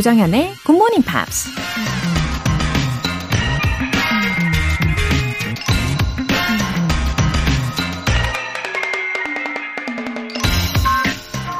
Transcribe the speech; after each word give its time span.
Good 0.00 0.54
Morning 0.68 1.02
Pops. 1.02 1.48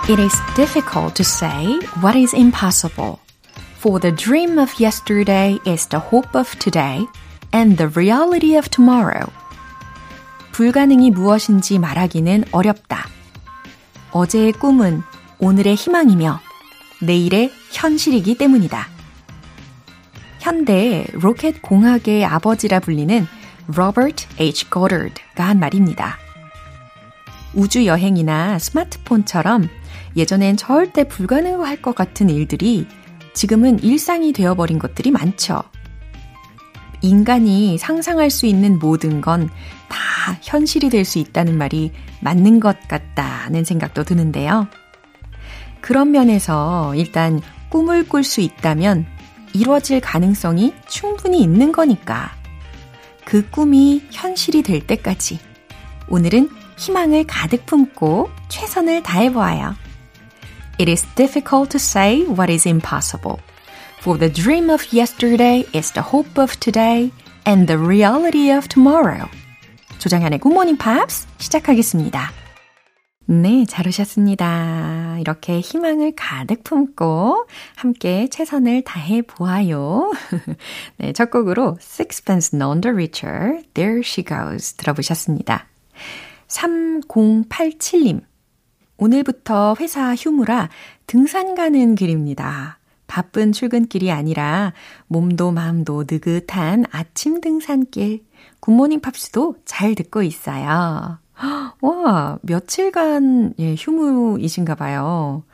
It 0.08 0.20
is 0.20 0.32
difficult 0.54 1.16
to 1.16 1.24
say 1.24 1.80
what 2.00 2.14
is 2.14 2.32
impossible. 2.32 3.18
For 3.78 3.98
the 3.98 4.12
dream 4.12 4.60
of 4.60 4.78
yesterday 4.78 5.58
is 5.66 5.88
the 5.88 5.98
hope 5.98 6.36
of 6.36 6.56
today, 6.60 7.04
and 7.52 7.76
the 7.76 7.88
reality 7.88 8.54
of 8.54 8.70
tomorrow. 8.70 9.32
불가능이 10.52 11.10
무엇인지 11.10 11.80
말하기는 11.80 12.44
어렵다. 12.52 13.08
어제의 14.12 14.52
꿈은 14.52 15.02
오늘의 15.40 15.74
희망이며 15.74 16.40
내일의 17.02 17.57
현실이기 17.70 18.36
때문이다. 18.36 18.88
현대 20.40 21.06
로켓 21.12 21.60
공학의 21.62 22.24
아버지라 22.24 22.80
불리는 22.80 23.26
로버트 23.66 24.26
H. 24.40 24.70
고더드가 24.70 25.44
한 25.46 25.58
말입니다. 25.58 26.16
우주 27.54 27.86
여행이나 27.86 28.58
스마트폰처럼 28.58 29.68
예전엔 30.16 30.56
절대 30.56 31.04
불가능할 31.04 31.82
것 31.82 31.94
같은 31.94 32.30
일들이 32.30 32.86
지금은 33.34 33.82
일상이 33.82 34.32
되어버린 34.32 34.78
것들이 34.78 35.10
많죠. 35.10 35.62
인간이 37.00 37.78
상상할 37.78 38.30
수 38.30 38.46
있는 38.46 38.78
모든 38.78 39.20
건 39.20 39.48
다 39.88 40.38
현실이 40.42 40.90
될 40.90 41.04
수 41.04 41.18
있다는 41.18 41.56
말이 41.56 41.92
맞는 42.20 42.60
것 42.60 42.76
같다는 42.88 43.64
생각도 43.64 44.04
드는데요. 44.04 44.66
그런 45.80 46.10
면에서 46.10 46.94
일단 46.94 47.40
꿈을 47.68 48.08
꿀 48.08 48.24
수 48.24 48.40
있다면 48.40 49.06
이루어질 49.54 50.00
가능성이 50.00 50.74
충분히 50.88 51.40
있는 51.40 51.72
거니까 51.72 52.32
그 53.24 53.48
꿈이 53.50 54.02
현실이 54.10 54.62
될 54.62 54.86
때까지 54.86 55.38
오늘은 56.08 56.50
희망을 56.76 57.24
가득 57.26 57.66
품고 57.66 58.30
최선을 58.48 59.02
다해보아요. 59.02 59.74
It 60.80 60.90
is 60.90 61.04
difficult 61.16 61.70
to 61.70 61.76
say 61.76 62.22
what 62.22 62.50
is 62.50 62.66
impossible. 62.66 63.38
For 64.00 64.18
the 64.18 64.32
dream 64.32 64.70
of 64.70 64.86
yesterday 64.92 65.66
is 65.74 65.92
the 65.92 66.06
hope 66.06 66.40
of 66.40 66.56
today 66.60 67.10
and 67.46 67.66
the 67.66 67.78
reality 67.78 68.50
of 68.50 68.68
tomorrow. 68.68 69.28
조장현의 69.98 70.38
Good 70.38 70.54
Morning 70.54 70.78
Pops 70.78 71.26
시작하겠습니다. 71.38 72.47
네, 73.30 73.66
잘 73.68 73.86
오셨습니다. 73.86 75.18
이렇게 75.20 75.60
희망을 75.60 76.14
가득 76.16 76.64
품고 76.64 77.46
함께 77.76 78.26
최선을 78.28 78.84
다해 78.84 79.20
보아요. 79.20 80.10
네, 80.96 81.12
첫 81.12 81.30
곡으로 81.30 81.76
Sixpence 81.78 82.56
None 82.56 82.80
the 82.80 82.90
Richer, 82.90 83.62
There 83.74 84.00
She 84.02 84.24
Goes 84.24 84.72
들어보셨습니다. 84.78 85.66
3087님. 86.46 88.22
오늘부터 88.96 89.76
회사 89.78 90.14
휴무라 90.14 90.70
등산 91.06 91.54
가는 91.54 91.96
길입니다. 91.96 92.78
바쁜 93.06 93.52
출근길이 93.52 94.10
아니라 94.10 94.72
몸도 95.06 95.52
마음도 95.52 96.04
느긋한 96.10 96.86
아침 96.90 97.42
등산길. 97.42 98.24
굿모닝 98.60 99.00
팝스도 99.00 99.56
잘 99.66 99.94
듣고 99.94 100.22
있어요. 100.22 101.18
와, 101.80 102.38
며칠간 102.42 103.54
예, 103.58 103.74
휴무이신가 103.74 104.74
봐요. 104.74 105.44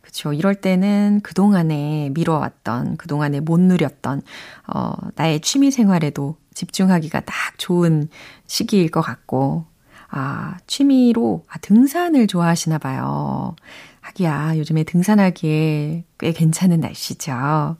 그쵸. 0.00 0.32
이럴 0.32 0.54
때는 0.54 1.20
그동안에 1.22 2.10
미뤄왔던, 2.14 2.96
그동안에 2.96 3.40
못 3.40 3.60
누렸던, 3.60 4.22
어, 4.68 4.92
나의 5.16 5.40
취미 5.40 5.70
생활에도 5.70 6.36
집중하기가 6.54 7.20
딱 7.20 7.34
좋은 7.58 8.08
시기일 8.46 8.90
것 8.90 9.00
같고, 9.00 9.64
아, 10.10 10.56
취미로 10.66 11.44
아, 11.48 11.58
등산을 11.58 12.26
좋아하시나 12.26 12.78
봐요. 12.78 13.56
하기야, 14.00 14.58
요즘에 14.58 14.84
등산하기에 14.84 16.04
꽤 16.18 16.32
괜찮은 16.32 16.80
날씨죠. 16.80 17.76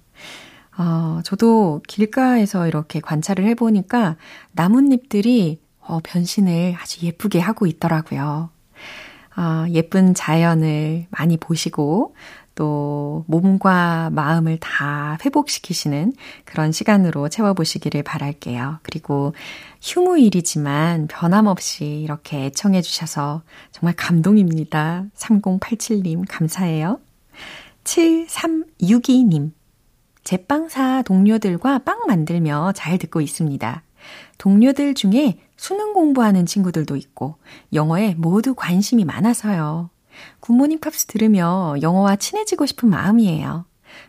어, 0.77 1.21
저도 1.23 1.83
길가에서 1.87 2.67
이렇게 2.67 3.01
관찰을 3.01 3.45
해보니까 3.45 4.17
나뭇잎들이 4.53 5.61
어, 5.87 6.00
변신을 6.03 6.77
아주 6.81 7.05
예쁘게 7.06 7.41
하고 7.41 7.67
있더라고요. 7.67 8.50
어, 9.37 9.65
예쁜 9.71 10.15
자연을 10.15 11.06
많이 11.11 11.37
보시고 11.37 12.15
또 12.55 13.25
몸과 13.27 14.11
마음을 14.12 14.59
다 14.61 15.19
회복시키시는 15.25 16.12
그런 16.44 16.71
시간으로 16.71 17.28
채워보시기를 17.28 18.05
바랄게요. 18.05 18.78
그리고 18.83 19.34
휴무일이지만 19.83 21.09
변함없이 21.09 21.84
이렇게 21.84 22.44
애청해 22.47 22.81
주셔서 22.83 23.43
정말 23.73 23.94
감동입니다. 23.97 25.06
3087님 25.17 26.25
감사해요. 26.28 27.00
7362님 27.83 29.50
제빵사 30.23 31.03
동료들과 31.03 31.81
빵 31.81 32.06
만들며 32.06 32.73
잘 32.75 32.99
듣고 32.99 33.21
있습니다. 33.21 33.83
동료들 34.39 34.95
중에 34.95 35.39
수능 35.56 35.93
공부하는 35.93 36.47
친구들도 36.47 36.97
있고 36.97 37.37
영어에 37.72 38.15
모두 38.17 38.55
관심이 38.55 39.05
많아서요. 39.05 39.91
굿모닝 40.41 40.81
팝스 40.81 41.06
들으며 41.06 41.75
영어와 41.83 42.17
친해지고 42.17 42.67
싶은 42.67 42.89
마음이에요. 42.89 43.65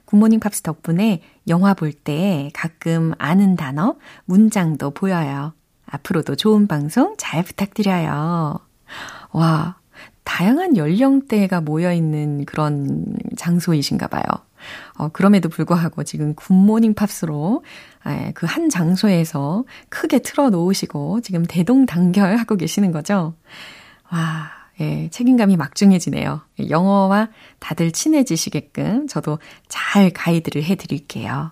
굿모닝 0.06 0.40
팝스 0.40 0.62
덕분에 0.62 1.22
영화 1.48 1.74
볼 1.74 1.94
때 1.94 2.50
가끔 2.54 3.14
아는 3.18 3.56
단어, 3.56 3.96
문장도 4.26 4.92
보여요. 4.92 5.54
앞으로도 5.86 6.36
좋은 6.36 6.68
방송 6.68 7.16
잘 7.18 7.44
부탁드려요. 7.44 8.60
와, 9.32 9.78
다양한 10.24 10.76
연령대가 10.78 11.62
모여있는 11.62 12.46
그런 12.46 13.06
장소이신가 13.38 14.08
봐요. 14.08 14.24
어, 14.98 15.10
그럼에도 15.10 15.50
불구하고 15.50 16.04
지금 16.04 16.34
굿모닝 16.34 16.96
팝스로 16.96 17.64
예, 17.64 17.95
그 18.34 18.46
한 18.46 18.70
장소에서 18.70 19.66
크게 19.90 20.20
틀어 20.20 20.50
놓으시고 20.50 21.22
지금 21.22 21.44
대동단결 21.46 22.38
하고 22.38 22.56
계시는 22.56 22.92
거죠. 22.92 23.34
와, 24.12 24.52
예, 24.80 25.10
책임감이 25.10 25.58
막중해지네요. 25.58 26.42
영어와 26.70 27.30
다들 27.60 27.92
친해지시게끔 27.92 29.08
저도 29.08 29.40
잘 29.68 30.12
가이드를 30.12 30.64
해드릴게요. 30.64 31.52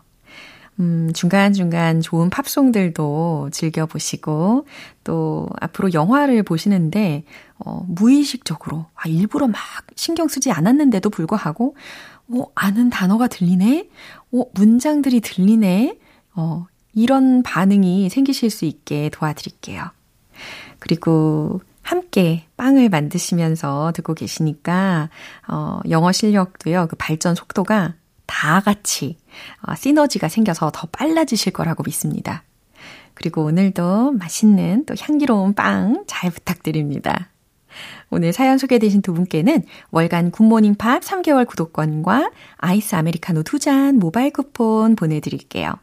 음, 0.79 1.11
중간중간 1.13 2.01
좋은 2.01 2.29
팝송들도 2.31 3.49
즐겨보시고, 3.51 4.65
또 5.03 5.47
앞으로 5.61 5.93
영화를 5.93 6.41
보시는데, 6.43 7.23
어, 7.59 7.85
무의식적으로, 7.87 8.87
아, 8.95 9.07
일부러 9.07 9.47
막 9.47 9.59
신경 9.95 10.27
쓰지 10.27 10.51
않았는데도 10.51 11.09
불구하고, 11.11 11.75
어, 12.29 12.45
아는 12.55 12.89
단어가 12.89 13.27
들리네? 13.27 13.87
어, 14.33 14.43
문장들이 14.55 15.21
들리네? 15.21 15.97
어, 16.35 16.65
이런 16.93 17.43
반응이 17.43 18.09
생기실 18.09 18.49
수 18.49 18.65
있게 18.65 19.09
도와드릴게요. 19.11 19.83
그리고 20.79 21.61
함께 21.81 22.45
빵을 22.57 22.89
만드시면서 22.89 23.91
듣고 23.95 24.13
계시니까, 24.13 25.09
어, 25.47 25.79
영어 25.89 26.11
실력도요, 26.11 26.87
그 26.89 26.95
발전 26.95 27.35
속도가 27.35 27.95
다 28.25 28.59
같이 28.61 29.17
어, 29.61 29.75
시너지가 29.75 30.27
생겨서 30.29 30.71
더 30.73 30.87
빨라지실 30.91 31.53
거라고 31.53 31.83
믿습니다. 31.83 32.43
그리고 33.13 33.43
오늘도 33.43 34.13
맛있는 34.13 34.85
또 34.85 34.95
향기로운 34.99 35.53
빵 35.53 36.03
잘 36.07 36.31
부탁드립니다. 36.31 37.29
오늘 38.09 38.33
사연 38.33 38.57
소개되신 38.57 39.01
두 39.01 39.13
분께는 39.13 39.63
월간 39.91 40.31
굿모닝 40.31 40.75
팝스 40.75 41.01
3개월 41.01 41.47
구독권과 41.47 42.31
아이스 42.57 42.95
아메리카노 42.95 43.43
두 43.43 43.59
잔 43.59 43.97
모바일 43.97 44.31
쿠폰 44.31 44.95
보내드릴게요. 44.95 45.73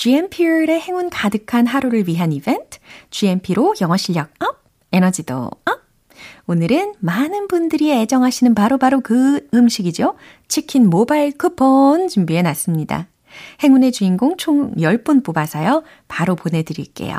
GMP의 0.00 0.80
행운 0.80 1.10
가득한 1.10 1.66
하루를 1.66 2.08
위한 2.08 2.32
이벤트, 2.32 2.78
GMP로 3.10 3.74
영어 3.82 3.98
실력 3.98 4.30
up, 4.40 4.64
에너지도 4.92 5.50
up! 5.66 5.80
오늘은 6.46 6.94
많은 7.00 7.48
분들이 7.48 7.92
애정하시는 7.92 8.54
바로바로 8.54 8.78
바로 8.78 9.00
그 9.02 9.46
음식이죠. 9.52 10.14
치킨 10.48 10.88
모바일 10.88 11.36
쿠폰 11.36 12.08
준비해 12.08 12.40
놨습니다. 12.40 13.08
행운의 13.62 13.92
주인공 13.92 14.38
총 14.38 14.74
10분 14.74 15.22
뽑아서요. 15.22 15.82
바로 16.08 16.34
보내드릴게요. 16.34 17.18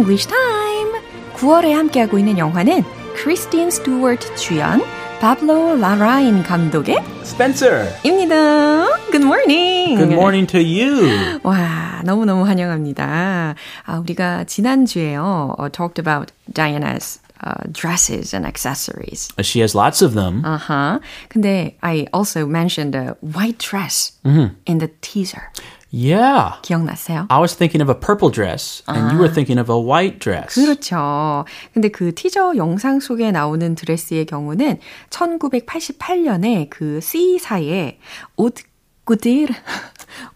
English 0.00 0.26
Time. 0.26 0.92
9월에 1.34 1.72
함께하고 1.72 2.18
있는 2.18 2.38
영화는 2.38 2.82
크리스틴 3.14 3.70
스튜어트 3.70 4.34
주연, 4.36 4.82
파블로 5.20 5.76
라라인 5.76 6.42
감독의 6.42 6.96
Spencer. 7.22 7.88
입니다. 8.04 8.86
Good 9.10 9.24
morning. 9.24 9.96
Good 9.96 10.12
morning 10.12 10.46
to 10.48 10.60
you. 10.60 11.38
와, 11.42 12.00
너무너무 12.04 12.46
환영합니다. 12.46 13.54
아, 13.84 13.98
우리가 13.98 14.44
지난주에요, 14.44 15.56
uh, 15.58 15.68
talked 15.70 15.98
about 15.98 16.32
Diana's 16.52 17.18
uh, 17.44 17.64
dresses 17.72 18.34
and 18.34 18.46
accessories. 18.46 19.28
She 19.42 19.60
has 19.60 19.74
lots 19.74 20.00
of 20.02 20.14
them. 20.14 20.42
Uh-huh. 20.44 21.00
근데 21.28 21.76
I 21.82 22.06
also 22.12 22.46
mentioned 22.46 22.94
a 22.94 23.16
white 23.20 23.58
dress 23.58 24.12
in 24.24 24.78
the 24.78 24.88
teaser. 25.02 25.50
Yeah. 25.93 26.61
기억나세요? 26.61 27.27
I 27.29 27.39
was 27.39 27.53
thinking 27.55 27.81
of 27.81 27.89
a 27.89 27.93
purple 27.99 28.29
dress, 28.31 28.81
and 28.87 29.11
you 29.11 29.19
were 29.19 29.27
thinking 29.27 29.59
of 29.59 29.69
a 29.69 29.77
white 29.77 30.19
dress. 30.19 30.55
그렇죠. 30.55 31.43
근데 31.73 31.89
그 31.89 32.13
티저 32.15 32.55
영상 32.55 32.99
속에 33.01 33.31
나오는 33.31 33.75
드레스의 33.75 34.25
경우는 34.25 34.79
1988년에 35.09 36.69
그 36.69 36.99
C사의 37.01 37.99
오트쿠튀르 38.37 39.49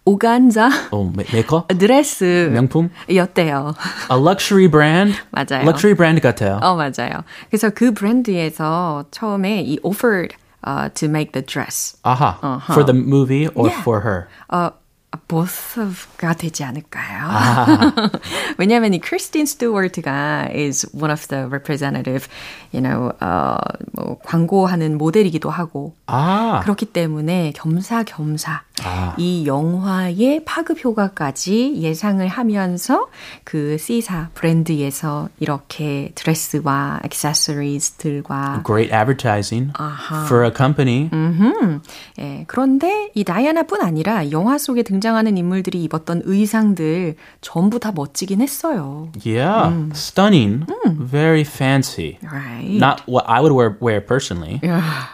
오간자 0.06 0.70
어, 0.92 1.12
메, 1.16 1.24
메이커? 1.32 1.68
드레스 1.68 2.50
명품? 2.54 2.90
였대요. 3.10 3.76
A 4.12 4.18
luxury 4.18 4.68
brand? 4.68 5.18
맞아요. 5.32 5.64
Luxury 5.64 5.96
brand 5.96 6.22
같아요. 6.22 6.60
어, 6.62 6.76
맞아요. 6.76 7.24
그래서 7.50 7.70
그 7.70 7.94
브랜드에서 7.94 9.06
처음에 9.12 9.62
이 9.64 9.80
offered 9.84 10.36
uh, 10.66 10.90
to 10.94 11.08
make 11.08 11.32
the 11.32 11.46
dress. 11.46 11.98
Aha. 12.04 12.40
For 12.72 12.84
the 12.86 12.94
movie 12.94 13.48
or 13.56 13.68
Yeah. 13.70 13.82
for 13.84 14.02
her? 14.02 14.28
어, 14.52 14.72
both 15.28 15.80
of가 15.80 16.34
되지 16.34 16.64
않을까요? 16.64 17.30
왜냐하면 18.58 18.94
이 18.94 19.00
크리스틴 19.00 19.46
스튜어트가 19.46 20.50
is 20.54 20.88
one 20.94 21.12
of 21.12 21.28
the 21.28 21.46
representative, 21.46 22.28
you 22.74 22.82
know, 22.82 23.12
어, 23.20 23.58
뭐 23.94 24.18
광고하는 24.24 24.98
모델이기도 24.98 25.50
하고 25.50 25.96
아. 26.08 26.62
그렇기 26.64 26.88
때문에 26.88 27.54
겸사겸사 27.56 28.64
아. 28.84 29.16
이 29.18 29.46
영화의 29.46 30.44
파급 30.46 30.84
효과까지 30.84 31.76
예상을 31.78 32.26
하면서 32.28 33.08
그 33.44 33.78
C사 33.80 34.30
브랜드에서 34.34 35.30
이렇게 35.40 36.12
드레스와 36.16 37.00
액세서리즈들과 37.06 38.64
Great 38.66 38.94
advertising 38.94 39.72
아하. 39.78 40.26
for 40.26 40.46
a 40.46 40.52
company. 40.56 41.10
음, 41.14 41.82
예, 42.20 42.44
그런데 42.48 43.12
이 43.16 43.24
다이아나뿐 43.24 43.82
아니라 43.82 44.32
영화 44.32 44.58
속에 44.58 44.84
등장하는 44.84 45.38
인물들이 45.38 45.84
입었던 45.84 46.24
의상들 46.26 47.16
전부 47.42 47.80
다 47.80 47.92
멋지긴 47.94 48.42
했어요. 48.42 49.10
Yeah. 49.26 49.90
Stunning. 49.94 50.66
Very 50.86 51.42
fancy. 51.42 52.18
Right. 52.24 52.78
Not 52.78 53.04
what 53.08 53.26
I 53.28 53.40
would 53.42 53.54
wear, 53.54 53.78
wear 53.80 54.02
personally, 54.06 54.60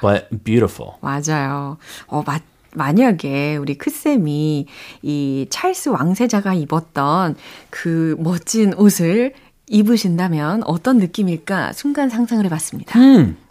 but 0.02 0.28
beautiful. 0.44 0.94
맞아요. 1.02 1.78
어, 2.08 2.24
마, 2.26 2.40
만약에 2.76 3.58
우리 3.58 3.78
크쌤이 3.78 4.66
이 5.02 5.48
찰스 5.50 5.90
왕세자가 5.90 6.54
입었던 6.54 7.36
그 7.70 8.16
멋진 8.20 8.74
옷을 8.74 9.34
입으신다면 9.68 10.64
어떤 10.66 10.98
느낌일까 10.98 11.74
순간 11.74 12.10
상상을 12.10 12.44
해봤습니다. 12.46 13.00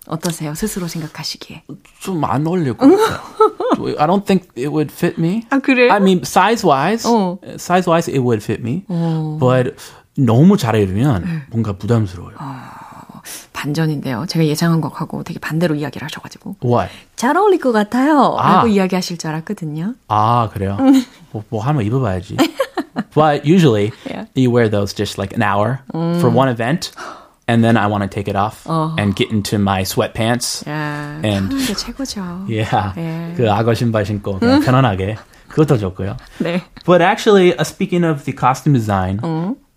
어떠세요? 0.06 0.54
스스로 0.54 0.86
생각하시기에. 0.88 1.62
좀 2.00 2.24
안 2.24 2.46
어울릴 2.46 2.74
것 2.74 2.86
같아요. 2.88 3.96
I 3.98 4.06
don't 4.06 4.24
think 4.26 4.48
it 4.56 4.68
would 4.68 4.92
fit 4.92 5.16
me. 5.18 5.42
아, 5.50 5.58
그래요? 5.60 5.92
I 5.92 5.98
mean, 5.98 6.20
size 6.24 6.68
wise, 6.68 7.08
어. 7.08 7.38
size 7.54 7.88
wise, 7.90 8.12
it 8.12 8.20
would 8.20 8.42
fit 8.44 8.60
me. 8.60 8.84
But 9.38 9.76
너무 10.16 10.56
잘 10.56 10.74
입으면 10.76 11.44
뭔가 11.50 11.72
부담스러워요. 11.74 12.36
반전인데요. 13.59 14.25
제가 14.27 14.45
예상한 14.45 14.81
것하고 14.81 15.23
되게 15.23 15.39
반대로 15.39 15.75
이야기를 15.75 16.05
하셔가지고. 16.05 16.57
What? 16.63 16.91
잘 17.15 17.35
어울릴 17.37 17.59
것 17.59 17.71
같아요. 17.71 18.35
아. 18.37 18.55
라고 18.55 18.67
이야기하실 18.67 19.17
줄 19.17 19.29
알았거든요. 19.31 19.95
아, 20.07 20.49
그래요? 20.53 20.77
뭐, 21.31 21.43
뭐 21.49 21.63
한번 21.63 21.85
입어봐야지. 21.85 22.37
But 23.13 23.45
usually, 23.45 23.91
Yeah. 24.09 24.27
you 24.35 24.51
wear 24.51 24.69
those 24.69 24.93
just 24.93 25.17
like 25.17 25.33
an 25.35 25.41
hour 25.43 25.79
for 25.91 26.29
one 26.29 26.49
event. 26.49 26.91
And 27.47 27.63
then 27.63 27.77
I 27.77 27.85
want 27.87 28.01
to 28.01 28.09
take 28.09 28.27
it 28.27 28.35
off 28.35 28.65
and 28.97 29.15
get 29.15 29.29
into 29.31 29.57
my 29.59 29.83
sweatpants. 29.83 30.67
야, 30.67 31.19
And- 31.23 31.49
편한 31.53 31.67
게 31.67 31.73
최고죠. 31.75 32.45
Yeah. 32.49 32.93
예. 32.97 33.33
그 33.37 33.51
악어 33.51 33.73
신발 33.75 34.05
신고 34.05 34.39
그냥 34.39 34.61
편안하게. 34.61 35.17
그것도 35.49 35.77
좋고요. 35.77 36.17
네. 36.39 36.63
But 36.85 37.01
actually, 37.03 37.53
uh, 37.53 37.63
speaking 37.63 38.03
of 38.03 38.25
the 38.25 38.33
costume 38.35 38.73
design, 38.73 39.19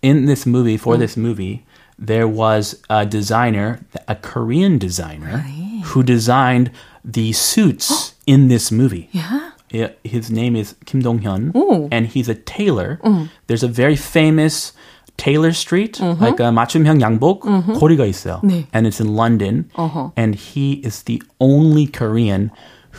in 0.01 0.25
this 0.25 0.47
movie, 0.47 0.77
for 0.77 0.97
this 0.97 1.15
movie, 1.15 1.61
there 1.97 2.27
was 2.27 2.81
a 2.89 3.05
designer, 3.05 3.79
a 4.07 4.15
Korean 4.15 4.77
designer, 4.77 5.39
who 5.91 6.03
designed 6.03 6.71
the 7.03 7.31
suits 7.33 8.13
in 8.25 8.47
this 8.47 8.71
movie. 8.71 9.09
야, 9.15 9.51
Yeah, 9.71 9.89
his 10.03 10.31
name 10.31 10.55
is 10.55 10.73
Kim 10.85 11.01
Dong 11.01 11.19
Hyun, 11.19 11.51
오. 11.53 11.87
and 11.91 12.07
he's 12.07 12.27
a 12.27 12.33
tailor. 12.33 12.99
There's 13.47 13.61
a 13.63 13.67
very 13.67 13.95
famous 13.95 14.73
Taylor 15.17 15.51
Street, 15.53 15.99
like 15.99 16.39
a 16.39 16.49
맞춤형 16.49 17.01
양복 17.01 17.41
거리가 17.77 18.05
있어요, 18.07 18.41
네. 18.43 18.65
and 18.73 18.87
it's 18.87 18.99
in 18.99 19.13
London. 19.15 19.69
어허. 19.75 20.13
And 20.17 20.33
he 20.33 20.81
is 20.83 21.03
the 21.03 21.21
only 21.39 21.85
Korean 21.85 22.49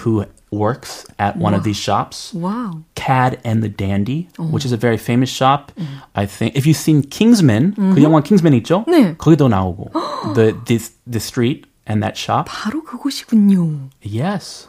who 0.04 0.24
works 0.54 1.06
at 1.18 1.36
one 1.36 1.54
of 1.54 1.62
these 1.64 1.76
shops. 1.76 2.32
와우. 2.34 2.82
Cad 2.94 3.38
and 3.44 3.62
the 3.62 3.68
Dandy, 3.68 4.28
which 4.38 4.64
is 4.64 4.72
a 4.72 4.76
very 4.76 4.96
famous 4.96 5.30
shop. 5.30 5.72
I 6.14 6.26
think 6.26 6.56
if 6.56 6.66
you've 6.66 6.76
seen 6.76 7.02
Kingsman, 7.02 7.74
그 7.74 8.02
영화 8.02 8.22
Kingsman 8.22 8.52
있죠? 8.60 8.84
네. 8.88 9.16
거기도 9.16 9.48
나오고 9.48 10.34
the 10.34 10.56
this 10.66 10.92
the 11.06 11.20
street 11.20 11.66
and 11.86 12.02
that 12.02 12.16
shop. 12.16 12.46
바로 12.46 12.82
그곳이군요. 12.84 13.90
Yes. 14.02 14.66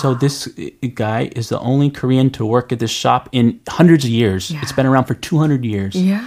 So 0.00 0.14
this 0.14 0.46
uh, 0.46 0.86
guy 0.94 1.30
is 1.34 1.48
the 1.48 1.58
only 1.58 1.90
Korean 1.90 2.30
to 2.30 2.44
work 2.46 2.72
at 2.72 2.78
this 2.78 2.90
shop 2.92 3.28
in 3.32 3.60
hundreds 3.68 4.04
of 4.04 4.10
years. 4.10 4.52
It's 4.62 4.72
been 4.72 4.86
around 4.86 5.04
for 5.04 5.14
200 5.14 5.64
years. 5.64 5.94
Yeah. 5.96 6.22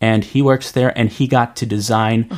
And 0.00 0.24
he 0.24 0.42
works 0.42 0.72
there 0.72 0.92
and 0.98 1.08
he 1.08 1.26
got 1.26 1.56
to 1.56 1.66
design 1.66 2.28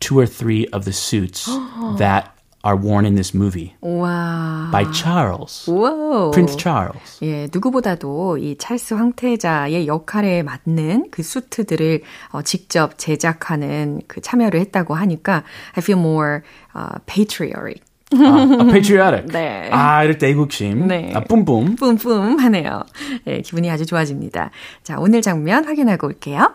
two 0.00 0.18
or 0.18 0.26
three 0.26 0.66
of 0.68 0.84
the 0.84 0.92
suits 0.92 1.46
that 1.96 2.36
are 2.63 2.77
worn 2.77 3.05
in 3.05 3.15
this 3.15 3.35
movie 3.35 3.73
와. 3.81 4.69
by 4.71 4.85
Charles. 4.91 5.65
와우. 5.69 6.31
Prince 6.31 6.55
Charles. 6.57 7.19
예, 7.23 7.47
누구보다도 7.51 8.37
이 8.37 8.55
찰스 8.57 8.93
황태자의 8.93 9.87
역할에 9.87 10.43
맞는 10.43 11.09
그 11.11 11.23
수트들을 11.23 12.01
어, 12.31 12.41
직접 12.41 12.97
제작하는 12.97 14.01
그 14.07 14.21
참여를 14.21 14.59
했다고 14.59 14.93
하니까 14.93 15.43
I 15.75 15.79
feel 15.79 15.99
more 15.99 16.41
uh, 16.75 16.99
patriotic. 17.05 17.81
아, 18.13 18.45
patriotic. 18.69 19.27
네. 19.31 19.69
아, 19.71 20.03
이럴 20.03 20.17
때 20.17 20.29
애국심. 20.29 20.87
네. 20.87 21.11
아, 21.15 21.21
뿜뿜. 21.21 21.77
뿜뿜 21.77 22.39
하네요. 22.39 22.83
예, 23.27 23.41
기분이 23.41 23.69
아주 23.71 23.85
좋아집니다. 23.85 24.51
자, 24.83 24.97
오늘 24.99 25.21
장면 25.21 25.65
확인하고 25.65 26.07
올게요. 26.07 26.53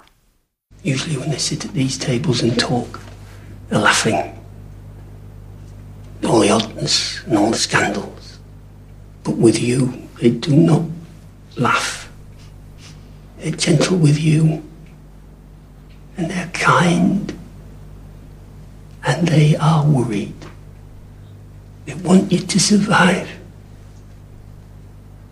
Usually, 0.85 1.17
when 1.17 1.31
they 1.31 1.41
sit 1.41 1.65
at 1.67 1.75
these 1.75 1.99
tables 1.99 2.45
and 2.45 2.57
talk, 2.61 3.01
they're 3.71 3.83
laughing. 3.83 4.37
All 6.25 6.41
the 6.41 6.51
oddness 6.51 7.23
and 7.25 7.39
all 7.39 7.51
the 7.51 7.57
scandals. 7.57 8.39
But 9.23 9.37
with 9.37 9.61
you, 9.61 10.09
they 10.21 10.31
do 10.31 10.57
not 10.57 10.83
laugh. 11.57 12.11
They're 13.39 13.53
gentle 13.53 13.97
with 13.97 14.19
you. 14.19 14.63
And 16.17 16.31
they're 16.31 16.51
kind. 16.53 17.37
And 19.05 19.29
they 19.29 19.57
are 19.57 19.85
worried. 19.85 20.35
They 21.85 21.95
want 21.95 22.33
you 22.33 22.39
to 22.39 22.61
survive. 22.61 23.29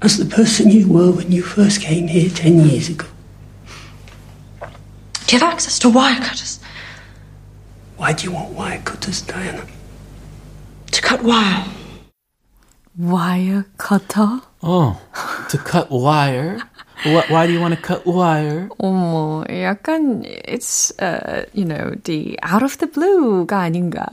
As 0.03 0.19
the 0.19 0.26
person 0.26 0.71
you 0.71 0.87
were 0.87 1.11
when 1.11 1.33
you 1.33 1.43
first 1.43 1.81
came 1.81 2.09
here 2.09 2.29
ten 2.29 2.61
years 2.61 2.88
ago. 2.91 3.07
Do 5.26 5.37
you 5.37 5.41
have 5.41 5.55
access 5.55 5.79
to 5.81 5.88
wire 5.88 6.21
cutters? 6.21 6.61
Why 7.97 8.12
do 8.12 8.25
you 8.25 8.33
want 8.33 8.53
wire 8.53 8.83
cutters, 8.85 9.23
Diana? 9.23 9.67
To 10.94 11.02
cut 11.02 11.22
wire. 11.24 11.64
wire 12.96 13.66
cutter? 13.78 14.40
Oh, 14.62 15.00
to 15.48 15.58
cut 15.58 15.90
wire. 15.90 16.60
Why, 17.04 17.24
why 17.28 17.46
do 17.46 17.52
you 17.52 17.60
want 17.60 17.74
to 17.74 17.80
cut 17.80 18.06
wire? 18.06 18.68
어머, 18.78 19.44
약간 19.50 20.22
it's 20.24 20.92
uh, 21.00 21.44
you 21.52 21.64
know 21.64 21.90
the 22.04 22.38
out 22.42 22.62
of 22.62 22.78
the 22.78 22.86
blue가 22.86 23.58
아닌가. 23.58 24.06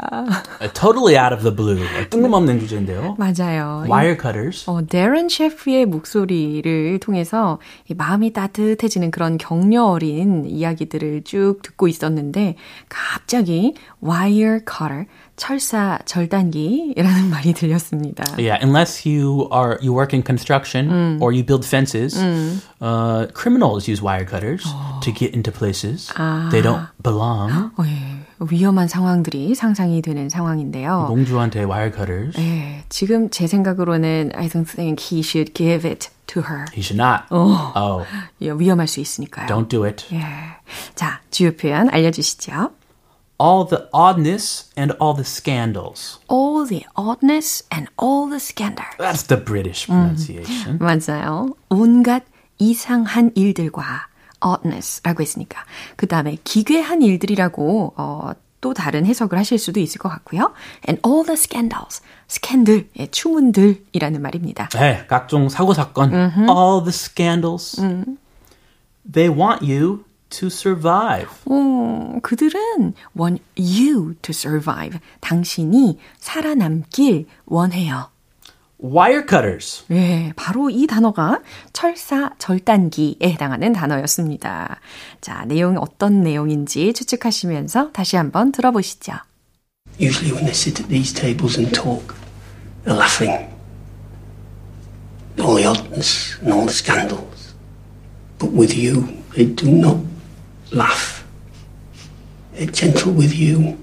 Uh, 0.60 0.68
totally 0.74 1.16
out 1.16 1.32
of 1.32 1.44
the 1.44 1.52
blue. 1.56 1.86
뜬금없는 2.10 2.60
주제인데요. 2.60 3.16
맞아요. 3.20 3.86
Wire 3.88 4.18
cutters. 4.20 4.66
어, 4.68 4.82
데런 4.82 5.30
셰프의 5.30 5.86
목소리를 5.86 7.00
통해서 7.00 7.60
이 7.88 7.94
마음이 7.94 8.34
따뜻해지는 8.34 9.12
그런 9.12 9.38
격려 9.38 9.86
어린 9.86 10.46
이야기들을 10.46 11.24
쭉 11.24 11.62
듣고 11.62 11.88
있었는데 11.88 12.56
갑자기 12.90 13.76
wire 14.04 14.60
cutter, 14.68 15.06
철사 15.38 16.00
절단기라는 16.06 17.30
말이 17.30 17.54
들렸습니다. 17.54 18.24
Yeah, 18.38 18.60
unless 18.64 19.08
you 19.08 19.48
are 19.52 19.78
you 19.82 19.92
work 19.94 20.14
in 20.14 20.24
construction 20.24 21.18
or 21.22 21.32
you 21.34 21.44
build 21.44 21.66
fences, 21.66 22.16
uh, 22.80 23.28
criminals 23.34 23.88
use 23.90 24.02
wire 24.04 24.26
cutters 24.26 24.64
to 25.02 25.12
get 25.12 25.34
into 25.34 25.52
places 25.52 26.12
they 26.52 26.62
don't 26.62 26.86
belong. 27.02 27.72
어, 27.78 27.84
예, 27.86 28.26
위험한 28.40 28.88
상황들이 28.88 29.56
상상이 29.56 30.02
되는 30.02 30.30
상황인데요. 30.30 31.06
공주한테 31.08 31.64
wire 31.64 31.92
cutters. 31.92 32.40
예, 32.40 32.84
지금 32.90 33.30
제 33.30 33.48
생각으로는 33.48 34.32
I 34.36 34.48
don't 34.48 34.68
think 34.68 35.02
he 35.12 35.22
should 35.22 35.54
give 35.56 35.88
it 35.90 36.10
to 36.28 36.42
her. 36.44 36.66
He 36.74 36.82
should 36.84 37.02
not. 37.02 37.24
Oh, 37.32 38.06
예, 38.42 38.52
위험할 38.52 38.88
수 38.88 39.00
있으니까요. 39.00 39.48
don't 39.48 39.70
do 39.70 39.86
it. 39.86 40.06
예. 40.14 40.22
자, 40.94 41.20
주요 41.32 41.52
표현 41.56 41.90
알려주시죠. 41.90 42.72
All 43.41 43.67
the 43.69 43.89
oddness 43.93 44.71
and 44.79 44.97
all 44.99 45.15
the 45.15 45.25
scandals. 45.25 46.21
All 46.27 46.67
the 46.67 46.87
oddness 46.97 47.65
and 47.71 47.89
all 47.99 48.31
the 48.31 48.41
scandal. 48.41 48.87
That's 48.99 49.27
the 49.27 49.37
British 49.37 49.87
pronunciation. 49.87 50.79
맞아요. 50.79 51.55
온갖 51.69 52.25
이상한 52.59 53.33
일들과 53.35 54.09
oddness라고 54.41 55.21
했으니까. 55.21 55.65
그 55.97 56.07
다음에 56.07 56.39
기괴한 56.45 57.03
일들이라고 57.03 57.93
어, 57.97 58.31
또 58.63 58.73
다른 58.73 59.05
해석을 59.05 59.39
하실 59.39 59.59
수도 59.59 59.81
있을 59.81 59.99
것 59.99 60.09
같고요. 60.09 60.53
And 60.89 61.01
all 61.07 61.25
the 61.25 61.35
scandals. 61.37 62.03
스캔들, 62.29 62.89
예, 62.99 63.07
추문들이라는 63.07 64.23
말입니다. 64.23 64.69
네, 64.71 65.05
각종 65.07 65.49
사고 65.51 65.75
사건. 65.75 66.15
All 66.15 66.83
the 66.83 66.89
scandals. 66.89 67.77
They 69.05 69.29
want 69.29 69.63
you 69.63 70.05
to 70.32 70.48
survive. 70.48 71.30
어, 71.46 72.20
그들은 72.24 72.94
want 73.18 73.44
you 73.56 74.16
to 74.22 74.32
survive. 74.32 75.00
당신이 75.20 76.00
살아남길 76.18 77.28
원해요. 77.46 78.10
Wire 78.84 79.22
cutters. 79.30 79.84
예, 79.92 80.34
바로 80.36 80.72
이 80.72 80.88
단어가 80.88 81.42
철사 81.72 82.32
절단기에 82.40 83.18
해당하는 83.22 83.74
단어였습니다. 83.74 84.80
자, 85.22 85.46
내용이 85.46 85.78
어떤 85.80 86.24
내용인지 86.24 86.94
추측하시면서 86.94 87.92
다시 87.92 88.16
한번 88.16 88.52
들어보시죠. 88.52 89.14
Usually, 90.00 90.32
when 90.34 90.46
they 90.46 90.56
sit 90.56 90.82
at 90.82 90.90
these 90.90 91.14
tables 91.14 91.60
and 91.60 91.72
talk, 91.76 92.16
they're 92.84 92.98
laughing. 92.98 93.50
All 95.40 95.56
the 95.56 95.68
oddness 95.68 96.40
and 96.42 96.52
all 96.52 96.66
the 96.66 96.74
scandals. 96.74 97.54
But 98.40 98.52
with 98.52 98.74
you, 98.74 99.22
they 99.36 99.46
do 99.46 99.70
not 99.70 100.11
laugh. 100.72 101.26
They're 102.54 102.68
gentle 102.68 103.12
with 103.12 103.34
you. 103.34 103.78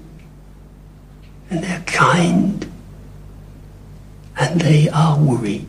And 1.49 1.63
they're 1.63 1.83
kind. 1.85 2.69
And 4.37 4.61
they 4.61 4.89
are 4.89 5.17
worried. 5.19 5.67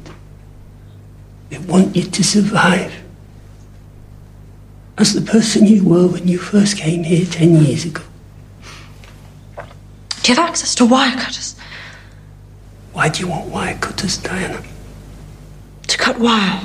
They 1.49 1.59
want 1.59 1.97
you 1.97 2.05
to 2.05 2.25
survive. 2.25 2.93
As 4.99 5.15
the 5.15 5.23
person 5.23 5.67
you 5.67 5.83
were 5.85 6.07
when 6.07 6.29
you 6.29 6.39
first 6.39 6.77
came 6.77 7.05
here 7.05 7.25
ten 7.25 7.65
years 7.65 7.85
ago. 7.85 8.03
Do 9.57 10.33
you 10.33 10.37
have 10.37 10.51
access 10.51 10.75
to 10.77 10.85
wire 10.85 11.17
cutters? 11.17 11.57
Why 12.93 13.09
do 13.09 13.21
you 13.21 13.29
want 13.29 13.49
wire 13.49 13.79
cutters, 13.79 14.19
Diana? 14.19 14.63
To 15.89 15.99
cut 15.99 16.19
wire. 16.19 16.61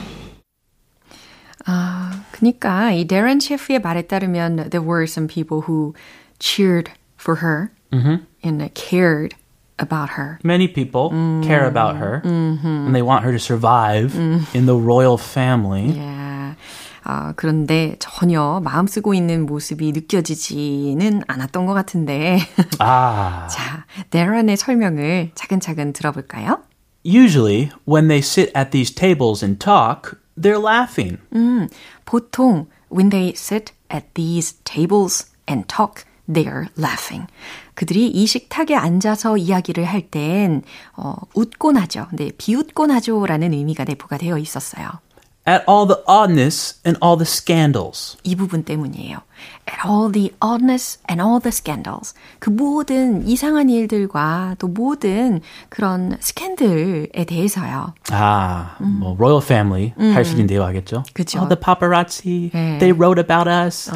아, 1.67 2.23
그니까 2.33 2.93
이 2.93 3.07
데런 3.07 3.41
셰프의 3.41 3.81
말에 3.81 4.03
따르면 4.03 4.71
there 4.71 4.83
were 4.83 5.05
some 5.05 5.29
people 5.29 5.63
who 5.69 5.95
cheered 6.39 6.91
for 7.21 7.41
her 7.41 7.71
and 8.43 8.75
cared 8.75 9.37
about 9.79 10.11
her. 10.17 10.39
Many 10.43 10.69
people 10.69 11.11
care 11.43 11.67
about 11.67 11.97
her 11.97 12.23
and 12.25 12.95
they 12.95 13.03
want 13.03 13.25
her 13.25 13.33
to 13.33 13.39
survive 13.39 14.15
in 14.55 14.67
the 14.67 14.77
royal 14.77 15.19
family. 15.19 15.97
예. 15.97 16.55
아, 17.03 17.33
그런데 17.35 17.97
전혀 17.99 18.61
마음 18.63 18.87
쓰고 18.87 19.15
있는 19.15 19.47
모습이 19.47 19.93
느껴지지는 19.93 21.23
않았던 21.27 21.67
것 21.67 21.75
같은데. 21.75 22.39
Ah. 22.79 23.49
자, 23.51 23.85
데런의 24.11 24.57
설명을 24.57 25.33
차근차근 25.35 25.93
들어볼까요? 25.93 26.61
Usually, 27.03 27.71
when 27.87 28.09
they 28.09 28.21
sit 28.21 28.53
at 28.55 28.71
these 28.71 28.95
tables 28.95 29.43
and 29.43 29.59
talk, 29.59 30.19
they're 30.40 30.60
laughing. 30.62 31.18
음, 31.34 31.70
보통 32.06 32.68
when 32.90 33.10
they 33.10 33.34
sit 33.36 33.72
at 33.90 34.06
these 34.14 34.56
tables 34.64 35.26
and 35.48 35.68
talk, 35.68 36.06
they're 36.28 36.68
laughing. 36.78 37.28
그들이 37.76 38.08
이 38.10 38.26
식탁에 38.26 38.76
앉아서 38.76 39.38
이야기를 39.38 39.86
할 39.86 40.10
땐 40.10 40.64
어, 40.96 41.16
웃곤 41.34 41.78
하죠. 41.78 42.08
네, 42.14 42.32
비웃곤 42.38 42.92
하죠라는 42.92 43.54
의미가 43.54 43.84
내포가 43.84 44.18
되어 44.18 44.38
있었어요. 44.38 45.00
At 45.48 45.64
all 45.70 45.86
the 45.86 46.02
oddness 46.08 46.80
and 46.86 46.98
all 47.04 47.18
the 47.18 47.28
scandals. 47.28 48.18
이 48.24 48.36
부분 48.36 48.64
때문이에요. 48.64 49.20
At 49.68 49.86
all 49.86 50.12
the 50.12 50.32
oddness 50.42 51.00
and 51.10 51.22
all 51.22 51.42
the 51.42 51.52
scandals. 51.52 52.14
그 52.40 52.50
모든 52.50 53.28
이상한 53.28 53.70
일들과 53.70 54.56
또 54.60 54.68
모든 54.68 55.42
그런 55.70 56.18
스캔들에 56.20 57.26
대해서요. 57.26 57.94
Ah, 58.12 58.76
뭐 58.80 59.16
royal 59.18 59.42
family 59.44 59.94
할수 59.98 60.34
있는 60.34 60.48
대화겠죠. 60.48 61.04
그쵸. 61.14 61.40
All 61.40 61.50
the 61.50 61.60
paparazzi, 61.60 62.52
네. 62.54 62.78
they 62.80 62.92
wrote 62.94 63.20
about 63.20 63.50
us. 63.50 63.92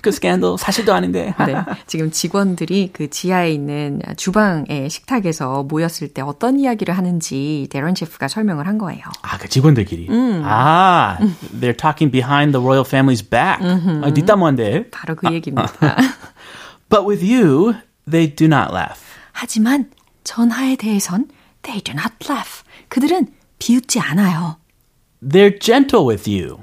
그 0.00 0.10
scandal 0.10 0.56
사실도 0.58 0.94
아닌데. 0.94 1.34
네, 1.46 1.54
지금 1.86 2.10
직원들이 2.10 2.90
그 2.92 3.10
지하에 3.10 3.52
있는 3.52 4.00
주방의 4.16 4.88
식탁에서 4.90 5.62
모였을 5.64 6.08
때 6.08 6.22
어떤 6.22 6.58
이야기를 6.58 6.96
하는지 6.96 7.68
데런 7.70 7.94
셰프가 7.94 8.28
설명을 8.28 8.66
한 8.66 8.78
거예요. 8.78 9.02
아, 9.22 9.38
그 9.38 9.48
직원들끼리. 9.48 10.08
아, 10.42 11.18
they're 11.60 11.76
talking 11.76 12.10
behind 12.10 12.52
the 12.52 12.60
royal 12.64 12.84
family's 12.84 13.22
back. 13.28 13.60
아, 13.60 14.10
뒷담 14.12 14.39
화인데. 14.42 14.90
바로 14.90 15.14
그 15.16 15.32
얘기입니다. 15.32 15.72
But 16.88 17.06
with 17.08 17.24
you, 17.24 17.74
they 18.10 18.34
do 18.34 18.46
not 18.46 18.72
laugh. 18.72 19.00
하지만 19.32 19.90
전하에 20.24 20.76
대해선 20.76 21.28
they 21.62 21.82
do 21.82 21.92
not 21.92 22.12
laugh. 22.28 22.62
그들은 22.88 23.28
비웃지 23.58 24.00
않아요. 24.00 24.56
They're 25.22 25.60
gentle 25.60 26.06
with 26.08 26.28
you. 26.30 26.58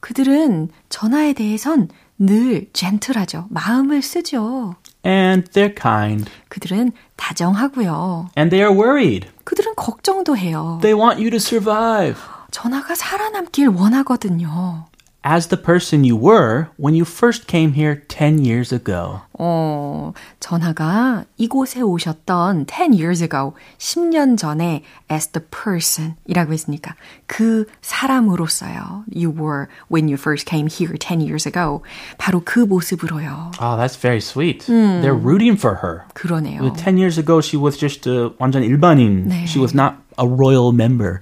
그들은 0.00 0.70
전하에 0.88 1.34
대해선 1.34 1.88
늘 2.18 2.68
젠틀하죠. 2.72 3.46
마음을 3.50 4.02
쓰죠. 4.02 4.74
And 5.06 5.50
they're 5.52 5.74
kind. 5.80 6.30
그들은 6.48 6.92
다정하고요. 7.16 8.30
And 8.36 8.50
they 8.50 8.60
are 8.60 8.74
worried. 8.74 9.28
그들은 9.44 9.74
걱정도 9.76 10.36
해요. 10.36 10.78
They 10.82 10.98
want 10.98 11.20
you 11.20 11.30
to 11.30 11.36
survive. 11.36 12.20
전하가 12.50 12.94
살아남길 12.94 13.68
원하거든요. 13.68 14.86
As 15.27 15.47
the 15.47 15.57
person 15.57 16.03
you 16.03 16.15
were 16.15 16.67
when 16.77 16.93
you 16.93 17.03
first 17.03 17.47
came 17.47 17.73
here 17.73 17.95
10 18.09 18.45
years 18.45 18.71
ago. 18.71 19.21
어, 19.39 20.13
전하가 20.39 21.25
이곳에 21.37 21.81
오셨던 21.81 22.67
10 22.67 22.93
years 22.93 23.23
ago, 23.23 23.55
10년 23.79 24.37
전에 24.37 24.83
as 25.11 25.29
the 25.29 25.43
person 25.49 26.13
이라고 26.27 26.53
했으니까 26.53 26.93
그 27.25 27.65
사람으로서요. 27.81 29.05
You 29.11 29.31
were 29.31 29.67
when 29.89 30.07
you 30.09 30.13
first 30.13 30.45
came 30.47 30.67
here 30.69 30.95
10 30.95 31.21
years 31.21 31.47
ago. 31.47 31.81
바로 32.19 32.41
그 32.45 32.59
모습으로요. 32.59 33.51
Oh, 33.59 33.75
that's 33.77 33.95
very 33.99 34.21
sweet. 34.21 34.67
They're 34.67 35.17
rooting 35.17 35.57
for 35.57 35.79
her. 35.81 36.03
그러네요. 36.13 36.71
10 36.77 36.97
years 36.99 37.17
ago, 37.17 37.41
she 37.41 37.57
was 37.57 37.77
just 37.79 38.07
a 38.07 38.29
완전 38.37 38.61
일반인. 38.63 39.27
네. 39.27 39.45
She 39.47 39.59
was 39.59 39.73
not 39.73 39.95
a 40.19 40.27
royal 40.27 40.71
member. 40.71 41.19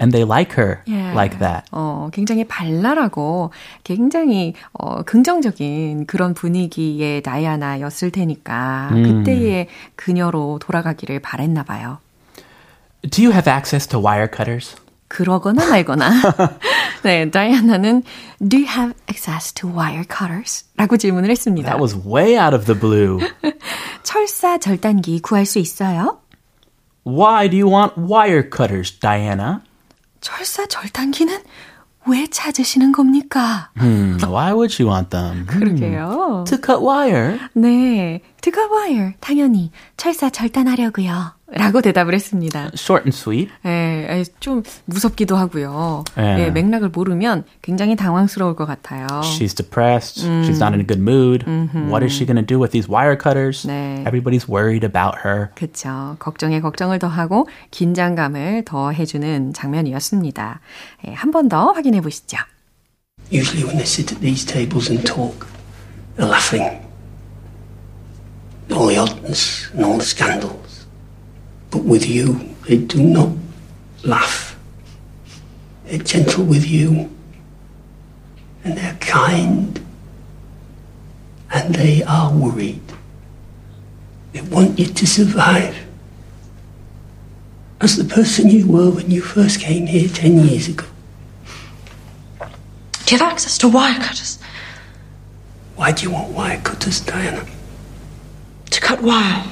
And 0.00 0.10
they 0.12 0.24
like 0.24 0.54
her 0.58 0.82
Yeah. 0.86 0.97
Like 1.13 1.39
that. 1.39 1.65
어, 1.71 2.09
굉장히 2.13 2.45
발랄하고 2.45 3.51
굉장히 3.83 4.53
어, 4.73 5.01
긍정적인 5.03 6.05
그런 6.05 6.33
분위기의 6.33 7.21
다이아나였을 7.21 8.11
테니까 8.11 8.89
그때의 8.93 9.67
그녀로 9.95 10.59
돌아가기를 10.61 11.19
바랬나 11.19 11.63
봐요. 11.63 11.99
Do 13.09 13.23
you 13.23 13.31
have 13.31 13.51
access 13.51 13.87
to 13.87 13.99
wire 13.99 14.27
cutters? 14.27 14.75
그러거나 15.07 15.67
말거나. 15.67 16.11
네, 17.03 17.29
다이아나는 17.31 18.03
Do 18.47 18.59
you 18.59 18.67
have 18.67 18.93
access 19.09 19.53
to 19.53 19.69
wire 19.69 20.03
cutters? 20.03 20.65
라고 20.77 20.97
질문을 20.97 21.29
했습니다. 21.31 21.69
That 21.69 21.81
was 21.81 21.95
way 22.07 22.37
out 22.37 22.55
of 22.55 22.65
the 22.65 22.79
blue. 22.79 23.19
철사 24.03 24.59
절단기 24.59 25.21
구할 25.21 25.45
수 25.45 25.59
있어요? 25.59 26.19
Why 27.05 27.49
do 27.49 27.57
you 27.57 27.73
want 27.73 27.95
wire 27.97 28.43
cutters, 28.43 28.91
Diana? 28.99 29.61
철사 30.21 30.67
절단기는 30.67 31.41
왜 32.07 32.27
찾으시는 32.27 32.91
겁니까? 32.91 33.69
Hmm, 33.77 34.17
why 34.25 34.51
would 34.53 34.81
you 34.81 34.89
want 34.91 35.09
them? 35.09 35.45
그러게요. 35.45 36.45
To 36.47 36.57
cut 36.57 36.81
wire. 36.81 37.37
네, 37.53 38.21
to 38.41 38.51
cut 38.51 38.69
wire. 38.71 39.13
당연히 39.19 39.71
철사 39.97 40.29
절단하려고요. 40.29 41.33
라고 41.51 41.81
대답을 41.81 42.13
했습니다. 42.13 42.69
Short 42.75 43.05
and 43.05 43.17
sweet. 43.17 43.51
예, 43.65 44.23
좀 44.39 44.61
무섭기도 44.85 45.35
하고요. 45.35 46.03
예. 46.19 46.45
예, 46.45 46.51
맥락을 46.51 46.89
모르면 46.89 47.43
굉장히 47.63 47.95
당황스러울 47.95 48.55
것 48.55 48.65
같아요. 48.67 49.07
She's 49.23 49.55
depressed. 49.55 50.21
She's 50.45 50.61
not 50.61 50.73
in 50.73 50.79
a 50.81 50.85
good 50.85 51.01
mood. 51.01 51.43
What 51.89 52.05
is 52.05 52.13
she 52.13 52.25
going 52.27 52.37
to 52.37 52.45
do 52.45 52.59
with 52.59 52.71
these 52.71 52.87
wire 52.87 53.17
cutters? 53.17 53.65
네. 53.67 54.03
Everybody's 54.05 54.47
worried 54.47 54.85
about 54.85 55.17
her. 55.25 55.49
그쵸. 55.55 56.15
걱정에 56.19 56.61
걱정을 56.61 56.99
더하고 56.99 57.47
긴장감을 57.71 58.65
더해주는 58.65 59.53
장면이었습니다. 59.53 60.59
예, 61.07 61.13
한 61.13 61.31
번 61.31 61.49
더 61.49 61.71
확인해 61.71 62.01
보시죠. 62.01 62.37
Usually, 63.31 63.63
when 63.65 63.77
they 63.77 63.85
sit 63.85 64.13
at 64.13 64.21
these 64.21 64.45
tables 64.45 64.89
and 64.89 65.03
talk, 65.05 65.47
they're 66.15 66.29
laughing. 66.29 66.65
All 68.71 68.87
the 68.87 68.97
oddness 68.97 69.69
and 69.71 69.83
all 69.83 69.97
the 69.97 70.05
scandals. 70.05 70.85
But 71.71 71.83
with 71.83 72.07
you, 72.07 72.55
they 72.67 72.77
do 72.77 73.01
not 73.01 73.29
laugh. 74.03 74.57
They're 75.85 75.99
gentle 75.99 76.45
with 76.45 76.65
you. 76.67 77.09
And 78.63 78.77
they're 78.77 78.97
kind. 78.99 79.83
And 81.51 81.73
they 81.73 82.03
are 82.03 82.31
worried. 82.31 82.81
They 84.33 84.41
want 84.41 84.77
you 84.77 84.85
to 84.85 85.07
survive. 85.07 85.75
As 87.81 87.95
the 87.95 88.03
person 88.03 88.49
you 88.49 88.67
were 88.67 88.91
when 88.91 89.09
you 89.09 89.21
first 89.21 89.59
came 89.59 89.87
here 89.87 90.09
ten 90.09 90.45
years 90.45 90.67
ago. 90.67 90.85
Do 93.05 93.15
you 93.15 93.17
have 93.17 93.31
access 93.31 93.57
to 93.59 93.67
wire 93.67 93.99
cutters? 93.99 94.37
Why 95.75 95.91
do 95.91 96.03
you 96.03 96.11
want 96.11 96.31
wire 96.33 96.59
cutters, 96.61 96.99
Diana? 96.99 97.45
Cut 98.71 99.01
wire. 99.03 99.43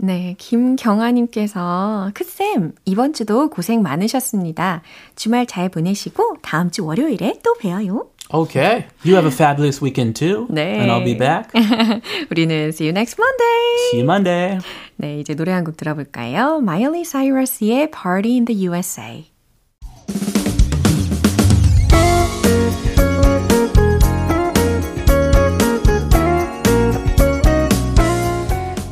네, 0.00 0.34
김경아님께서 0.38 2.12
크쌤 2.14 2.72
이번 2.84 3.12
주도 3.12 3.50
고생 3.50 3.82
많으셨습니다. 3.82 4.82
주말 5.16 5.44
잘 5.46 5.68
보내시고 5.68 6.36
다음 6.40 6.70
주 6.70 6.84
월요일에 6.86 7.40
또 7.42 7.54
봬요. 7.54 8.10
Okay. 8.30 8.86
You 9.04 9.14
have 9.16 9.26
a 9.26 9.32
fabulous 9.32 9.82
weekend 9.82 10.14
too. 10.14 10.46
네. 10.50 10.78
And 10.78 10.90
I'll 10.92 11.04
be 11.04 11.16
back. 11.16 11.50
우리는 12.30 12.68
see 12.68 12.86
you 12.86 12.92
next 12.92 13.18
Monday. 13.18 13.90
See 13.90 14.00
you 14.00 14.04
Monday. 14.04 14.58
네, 14.96 15.18
이제 15.20 15.34
노래 15.34 15.52
한 15.52 15.64
곡 15.64 15.76
들어볼까요? 15.76 16.60
마일리 16.60 17.04
사이러스의 17.04 17.90
Party 17.90 18.34
in 18.34 18.44
the 18.44 18.66
USA. 18.68 19.24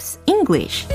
Pops 0.00 0.18
English. 0.24 0.88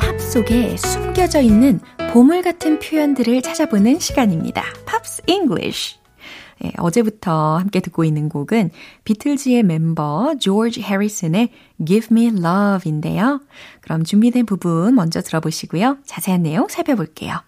팝 0.00 0.20
속에 0.20 0.76
숨겨져 0.76 1.40
있는 1.40 1.78
보물 2.12 2.42
같은 2.42 2.80
표현들을 2.80 3.40
찾아보는 3.42 4.00
시간입니다. 4.00 4.64
Pops 4.84 5.22
English. 5.28 6.03
예, 6.64 6.72
어제부터 6.78 7.56
함께 7.56 7.80
듣고 7.80 8.04
있는 8.04 8.28
곡은 8.28 8.70
비틀즈의 9.04 9.62
멤버 9.62 10.34
조지 10.38 10.82
해리슨의 10.82 11.50
Give 11.84 12.08
Me 12.10 12.26
Love인데요. 12.28 13.40
그럼 13.80 14.04
준비된 14.04 14.46
부분 14.46 14.94
먼저 14.94 15.20
들어보시고요. 15.20 15.98
자세한 16.04 16.42
내용 16.42 16.68
살펴볼게요. 16.68 17.40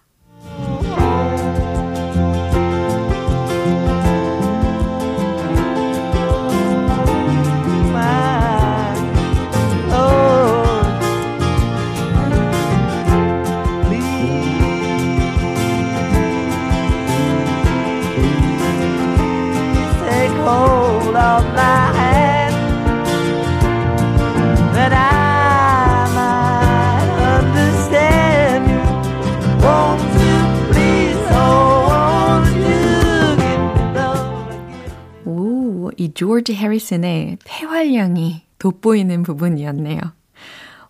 이 35.97 36.13
조지 36.13 36.55
해리슨의 36.55 37.37
폐활량이 37.43 38.43
돋보이는 38.59 39.23
부분이었네요. 39.23 39.99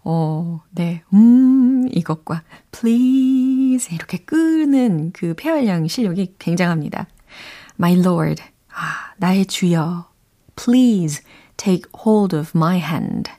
어, 0.04 0.62
네. 0.72 1.02
음, 1.14 1.88
이것과 1.92 2.44
please 2.72 3.94
이렇게 3.94 4.20
끄는 4.20 5.12
그 5.14 5.34
폐활량 5.36 5.88
실력이 5.88 6.36
굉장합니다. 6.40 7.08
My 7.80 7.98
lord. 7.98 8.42
아, 8.70 9.14
나의 9.18 9.46
주여. 9.46 10.10
Please 10.56 11.24
take 11.58 11.92
hold 12.06 12.36
of 12.36 12.52
my 12.56 12.78
hand. 12.78 13.32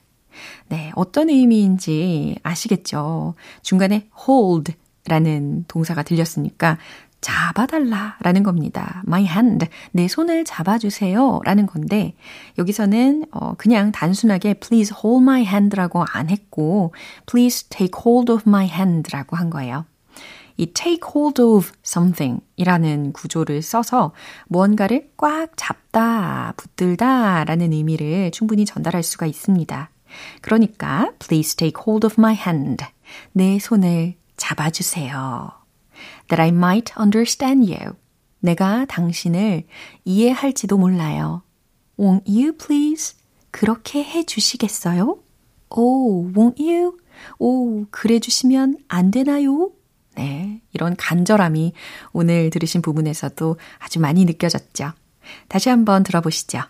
네, 0.68 0.92
어떤 0.94 1.30
의미인지 1.30 2.36
아시겠죠? 2.42 3.34
중간에 3.62 4.08
hold 4.28 4.74
라는 5.06 5.64
동사가 5.68 6.02
들렸으니까 6.02 6.76
잡아달라 7.20 8.16
라는 8.20 8.42
겁니다. 8.42 9.02
My 9.06 9.24
hand, 9.24 9.66
내 9.92 10.08
손을 10.08 10.44
잡아주세요 10.44 11.40
라는 11.44 11.66
건데 11.66 12.14
여기서는 12.58 13.24
어, 13.32 13.54
그냥 13.58 13.92
단순하게 13.92 14.54
please 14.54 14.94
hold 14.96 15.22
my 15.22 15.42
hand라고 15.42 16.04
안 16.12 16.30
했고 16.30 16.94
please 17.26 17.68
take 17.68 18.00
hold 18.04 18.30
of 18.30 18.44
my 18.46 18.66
hand라고 18.66 19.36
한 19.36 19.50
거예요. 19.50 19.84
이 20.56 20.66
take 20.66 21.08
hold 21.14 21.40
of 21.40 21.70
something 21.84 22.40
이라는 22.56 23.12
구조를 23.12 23.62
써서 23.62 24.12
무언가를 24.48 25.10
꽉 25.16 25.50
잡다, 25.56 26.52
붙들다 26.56 27.44
라는 27.44 27.72
의미를 27.72 28.30
충분히 28.32 28.64
전달할 28.64 29.02
수가 29.02 29.26
있습니다. 29.26 29.90
그러니까 30.40 31.12
please 31.20 31.56
take 31.56 31.80
hold 31.86 32.06
of 32.06 32.16
my 32.18 32.34
hand. 32.34 32.84
내 33.32 33.58
손을 33.58 34.14
잡아주세요. 34.36 35.57
That 36.28 36.40
I 36.40 36.48
might 36.48 36.92
understand 36.98 37.72
you. 37.72 37.94
내가 38.40 38.84
당신을 38.86 39.64
이해할지도 40.04 40.78
몰라요. 40.78 41.42
Won't 41.98 42.22
you 42.28 42.56
please? 42.56 43.16
그렇게 43.50 44.04
해 44.04 44.24
주시겠어요? 44.24 45.18
Oh, 45.70 46.32
won't 46.32 46.62
you? 46.62 46.96
오, 47.38 47.86
그래 47.90 48.20
주시면 48.20 48.78
안 48.88 49.10
되나요? 49.10 49.70
네, 50.14 50.60
이런 50.72 50.96
간절함이 50.96 51.72
오늘 52.12 52.50
들으신 52.50 52.82
부분에서도 52.82 53.56
아주 53.78 54.00
많이 54.00 54.24
느껴졌죠. 54.24 54.92
다시 55.48 55.68
한번 55.68 56.02
들어보시죠. 56.02 56.62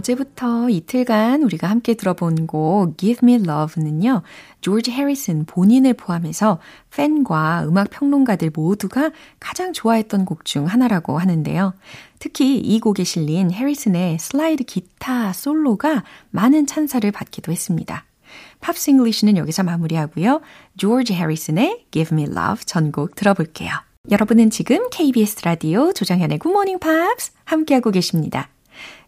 어제부터 0.00 0.70
이틀간 0.70 1.42
우리가 1.42 1.68
함께 1.68 1.94
들어본 1.94 2.46
곡 2.46 2.96
Give 2.96 3.18
Me 3.22 3.34
Love는요. 3.34 4.22
조지 4.60 4.90
해리슨 4.90 5.44
본인을 5.44 5.94
포함해서 5.94 6.58
팬과 6.90 7.64
음악 7.66 7.90
평론가들 7.90 8.50
모두가 8.54 9.10
가장 9.38 9.72
좋아했던 9.72 10.24
곡 10.24 10.44
중 10.44 10.66
하나라고 10.66 11.18
하는데요. 11.18 11.74
특히 12.18 12.56
이 12.58 12.80
곡에 12.80 13.04
실린 13.04 13.50
해리슨의 13.50 14.18
슬라이드 14.18 14.64
기타 14.64 15.32
솔로가 15.32 16.02
많은 16.30 16.66
찬사를 16.66 17.10
받기도 17.12 17.52
했습니다. 17.52 18.04
Pops 18.60 18.90
English는 18.90 19.36
여기서 19.36 19.64
마무리하고요. 19.64 20.40
조지 20.76 21.14
해리슨의 21.14 21.86
Give 21.90 22.16
Me 22.16 22.24
Love 22.24 22.64
전곡 22.64 23.14
들어볼게요. 23.16 23.70
여러분은 24.10 24.48
지금 24.48 24.88
KBS 24.90 25.42
라디오 25.44 25.92
조정현의 25.92 26.38
Good 26.38 26.50
Morning 26.50 26.80
Pops 26.80 27.32
함께하고 27.44 27.90
계십니다. 27.90 28.48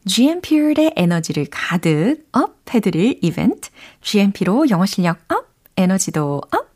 GMP의 0.05 0.95
에너지를 0.97 1.47
가득 1.51 2.27
up 2.33 2.57
해드릴 2.75 3.19
이벤트 3.23 3.71
GMP로 4.01 4.69
영어 4.71 4.85
실력 4.87 5.19
up, 5.29 5.47
에너지도 5.77 6.43
up 6.51 6.71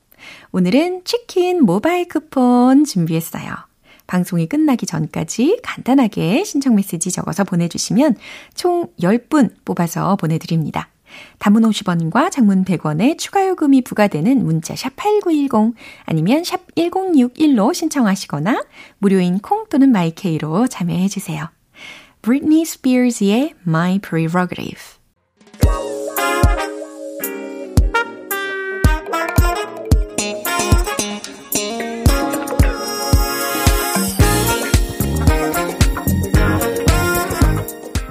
오늘은 0.52 1.02
치킨 1.04 1.64
모바일 1.64 2.08
쿠폰 2.08 2.84
준비했어요. 2.84 3.54
방송이 4.06 4.46
끝나기 4.46 4.86
전까지 4.86 5.60
간단하게 5.62 6.44
신청 6.44 6.76
메시지 6.76 7.10
적어서 7.10 7.42
보내주시면 7.42 8.16
총 8.54 8.88
10분 9.00 9.50
뽑아서 9.64 10.16
보내드립니다. 10.16 10.88
단문 11.38 11.62
50원과 11.64 12.30
장문 12.30 12.64
100원의 12.64 13.18
추가 13.18 13.46
요금이 13.48 13.82
부과되는 13.82 14.44
문자 14.44 14.76
샵 14.76 14.94
8910 14.96 15.74
아니면 16.04 16.44
샵 16.44 16.60
1061로 16.76 17.74
신청하시거나 17.74 18.64
무료인 18.98 19.38
콩 19.40 19.66
또는 19.68 19.90
마이케이로 19.90 20.68
참여해 20.68 21.08
주세요. 21.08 21.48
Britney 22.26 22.62
Spears의 22.62 23.54
My 23.64 24.00
Prerogative. 24.00 24.98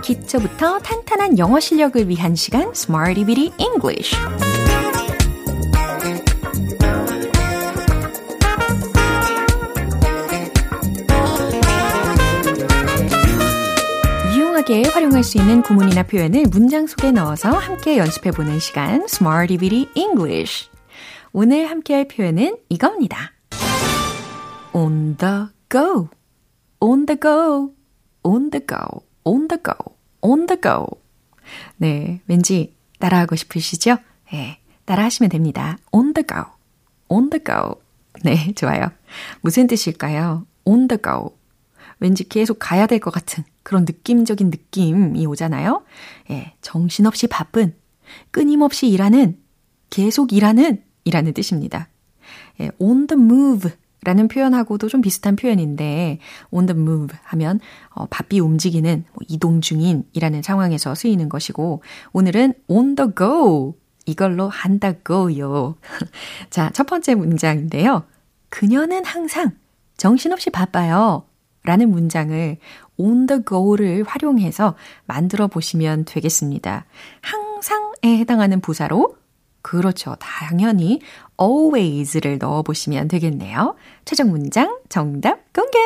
기초부터 0.01 0.80
탄탄한 0.80 1.38
영어 1.38 1.60
실력을 1.60 2.08
위한 2.08 2.38
시간 2.38 2.69
Smarty 2.69 3.25
Bitty 3.25 3.51
English. 3.60 4.15
유용하게 14.65 14.89
활용할 14.89 15.23
수 15.23 15.38
있는 15.38 15.62
구문이나 15.62 16.04
표현을 16.04 16.45
문장 16.49 16.88
속에 16.88 17.12
넣어서 17.12 17.51
함께 17.51 17.97
연습해보는 17.97 18.60
시간 18.60 19.04
Smarty 19.04 19.58
Bitty 19.58 19.88
English. 19.95 20.69
오늘 21.32 21.69
함께할 21.69 22.08
표현은 22.08 22.58
이겁니다. 22.69 23.32
on 24.73 25.17
the 25.17 25.47
go, 25.69 26.10
on 26.80 27.06
the 27.06 27.19
go, 27.19 27.73
on 28.23 28.49
the 28.49 28.65
go, 28.65 29.04
on 29.23 29.47
the 29.47 29.62
go, 29.63 29.95
on 30.21 30.47
the 30.47 30.60
go. 30.60 30.88
네, 31.78 32.21
왠지 32.28 32.75
따라하고 32.99 33.36
싶으시죠? 33.36 33.97
네, 34.32 34.60
따라하시면 34.86 35.30
됩니다. 35.30 35.78
on 35.91 36.13
the 36.13 36.25
go, 36.25 36.43
on 37.08 37.30
the 37.30 37.43
go. 37.43 37.82
네, 38.23 38.51
좋아요. 38.54 38.89
무슨 39.41 39.67
뜻일까요? 39.67 40.45
on 40.65 40.88
the 40.88 40.99
go. 41.01 41.36
왠지 41.99 42.27
계속 42.27 42.58
가야 42.60 42.88
될 42.88 42.99
것 42.99 43.12
같은 43.12 43.43
그런 43.63 43.84
느낌적인 43.86 44.49
느낌이 44.49 45.25
오잖아요. 45.25 45.84
예, 46.31 46.53
정신없이 46.62 47.27
바쁜, 47.27 47.75
끊임없이 48.31 48.88
일하는, 48.89 49.38
계속 49.89 50.34
일하는 50.34 50.84
이라는 51.03 51.34
뜻입니다. 51.34 51.89
예, 52.60 52.69
on 52.79 53.08
the 53.08 53.21
move 53.21 53.71
라는 54.03 54.27
표현하고도 54.27 54.88
좀 54.88 55.01
비슷한 55.01 55.36
표현인데 55.36 56.19
on 56.51 56.67
the 56.67 56.79
move 56.79 57.17
하면 57.23 57.60
어, 57.89 58.05
바삐 58.05 58.39
움직이는 58.39 59.03
뭐 59.13 59.23
이동 59.27 59.62
중인 59.62 60.03
이라는 60.13 60.43
상황에서 60.43 60.93
쓰이는 60.93 61.27
것이고 61.27 61.81
오늘은 62.13 62.53
on 62.67 62.95
the 62.95 63.12
go 63.17 63.75
이걸로 64.05 64.47
한다고요. 64.47 65.75
자, 66.51 66.69
첫 66.71 66.86
번째 66.86 67.15
문장인데요. 67.15 68.03
그녀는 68.49 69.03
항상 69.03 69.51
정신없이 69.97 70.51
바빠요. 70.51 71.25
라는 71.65 71.91
문장을 71.91 72.58
on 72.97 73.28
the 73.28 73.41
go를 73.47 74.04
활용해서 74.08 74.75
만들어 75.06 75.47
보시면 75.47 76.06
되겠습니다. 76.06 76.86
항상에 77.21 78.17
해당하는 78.19 78.62
부사로 78.62 79.17
그렇죠. 79.62 80.15
당연히 80.19 81.01
always를 81.41 82.38
넣어 82.38 82.62
보시면 82.62 83.08
되겠네요. 83.08 83.75
최종 84.06 84.30
문장 84.30 84.80
정답 84.89 85.51
공개! 85.54 85.80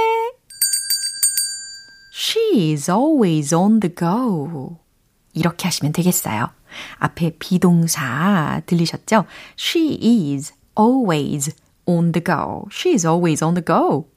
She 2.14 2.74
is 2.74 2.92
always 2.92 3.56
on 3.56 3.80
the 3.80 3.96
go. 3.96 4.78
이렇게 5.34 5.68
하시면 5.68 5.94
되겠어요. 5.94 6.50
앞에 6.98 7.38
비동사 7.40 8.62
들리셨죠? 8.66 9.24
She 9.58 9.98
is 10.34 10.54
always 10.78 11.56
on 11.86 12.12
the 12.12 12.22
go. 12.22 12.66
She 12.70 12.94
is 12.94 13.08
always 13.08 13.42
on 13.42 13.54
the 13.54 13.64
go. 13.64 14.08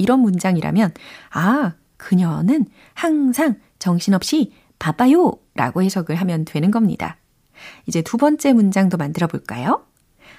이런 0.00 0.20
문장이라면, 0.20 0.94
아, 1.30 1.74
그녀는 1.96 2.66
항상 2.94 3.56
정신없이 3.78 4.52
바빠요 4.78 5.32
라고 5.54 5.82
해석을 5.82 6.16
하면 6.16 6.44
되는 6.44 6.70
겁니다. 6.70 7.18
이제 7.86 8.02
두 8.02 8.16
번째 8.16 8.52
문장도 8.54 8.96
만들어 8.96 9.26
볼까요? 9.26 9.84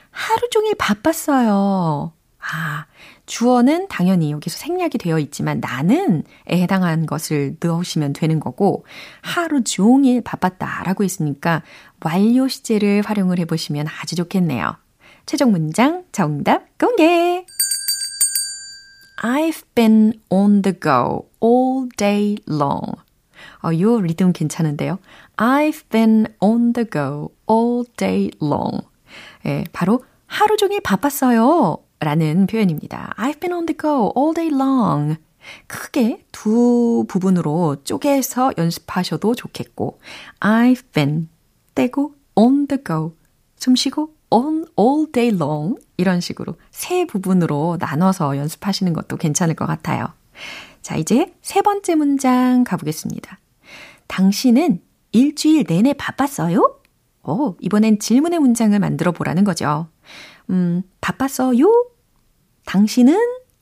하루 0.10 0.50
종일 0.50 0.76
바빴어요. 0.76 2.14
아, 2.40 2.86
주어는 3.28 3.88
당연히 3.88 4.32
여기서 4.32 4.58
생략이 4.58 4.98
되어 4.98 5.20
있지만 5.20 5.60
나는에 5.60 6.24
해당한 6.50 7.06
것을 7.06 7.58
넣으시면 7.62 8.14
되는 8.14 8.40
거고 8.40 8.86
하루 9.22 9.64
종일 9.64 10.22
바빴다라고 10.22 11.04
했으니까 11.04 11.62
완료 12.04 12.48
시제를 12.48 13.04
활용을 13.06 13.40
해 13.40 13.46
보시면 13.46 13.86
아주 13.88 14.16
좋겠네요. 14.16 14.76
최종 15.28 15.52
문장 15.52 16.04
정답 16.12 16.66
공개! 16.80 17.46
I've 19.24 19.64
been 19.76 20.20
on 20.30 20.64
the 20.64 20.74
go 20.74 21.28
all 21.40 21.88
day 21.96 22.38
long. 22.48 22.82
어, 23.64 23.80
요 23.80 24.02
리듬 24.02 24.34
괜찮은데요. 24.34 25.00
I've 25.38 25.88
been 25.90 26.28
on 26.40 26.74
the 26.74 26.90
go 26.90 27.32
all 27.50 27.86
day 27.98 28.32
long. 28.42 28.82
예, 29.46 29.64
바로 29.72 30.04
하루 30.26 30.58
종일 30.58 30.82
바빴어요. 30.82 31.78
라는 32.00 32.48
표현입니다. 32.48 33.14
I've 33.18 33.40
been 33.40 33.54
on 33.54 33.66
the 33.68 33.78
go 33.78 34.12
all 34.18 34.34
day 34.34 34.50
long. 34.52 35.18
크게 35.68 36.24
두 36.32 37.06
부분으로 37.08 37.78
쪼개서 37.84 38.54
연습하셔도 38.58 39.36
좋겠고, 39.36 40.00
I've 40.40 40.84
been 40.94 41.30
떼고 41.76 42.16
on 42.36 42.68
the 42.68 42.84
go 42.84 43.16
숨 43.58 43.76
쉬고 43.76 44.14
on 44.32 44.66
all 44.80 45.12
day 45.12 45.36
long 45.36 45.76
이런 45.98 46.20
식으로 46.22 46.56
세 46.72 47.06
부분으로 47.06 47.78
나눠서 47.80 48.38
연습하시는 48.38 48.92
것도 48.94 49.18
괜찮을 49.18 49.56
것 49.56 49.68
같아요. 49.68 50.08
자, 50.82 50.96
이제 50.96 51.34
세 51.42 51.62
번째 51.62 51.96
문장 51.96 52.64
가보겠습니다. 52.64 53.38
당신은 54.08 54.82
일주일 55.12 55.66
내내 55.68 55.94
바빴어요? 55.94 56.80
오, 57.24 57.56
이번엔 57.60 58.00
질문의 58.00 58.40
문장을 58.40 58.78
만들어 58.80 59.12
보라는 59.12 59.44
거죠. 59.44 59.88
음, 60.50 60.82
바빴어요? 61.02 61.68
당신은? 62.66 63.18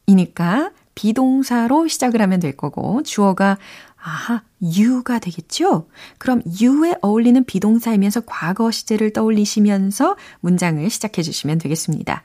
이니까 0.07 0.71
비동사로 0.95 1.87
시작을 1.87 2.21
하면 2.21 2.39
될 2.39 2.57
거고, 2.57 3.03
주어가, 3.03 3.57
아하, 4.01 4.43
you가 4.61 5.19
되겠죠? 5.19 5.89
그럼 6.17 6.41
you에 6.61 6.95
어울리는 7.01 7.43
비동사이면서 7.43 8.21
과거 8.25 8.71
시제를 8.71 9.11
떠올리시면서 9.11 10.15
문장을 10.39 10.89
시작해 10.89 11.21
주시면 11.21 11.57
되겠습니다. 11.57 12.23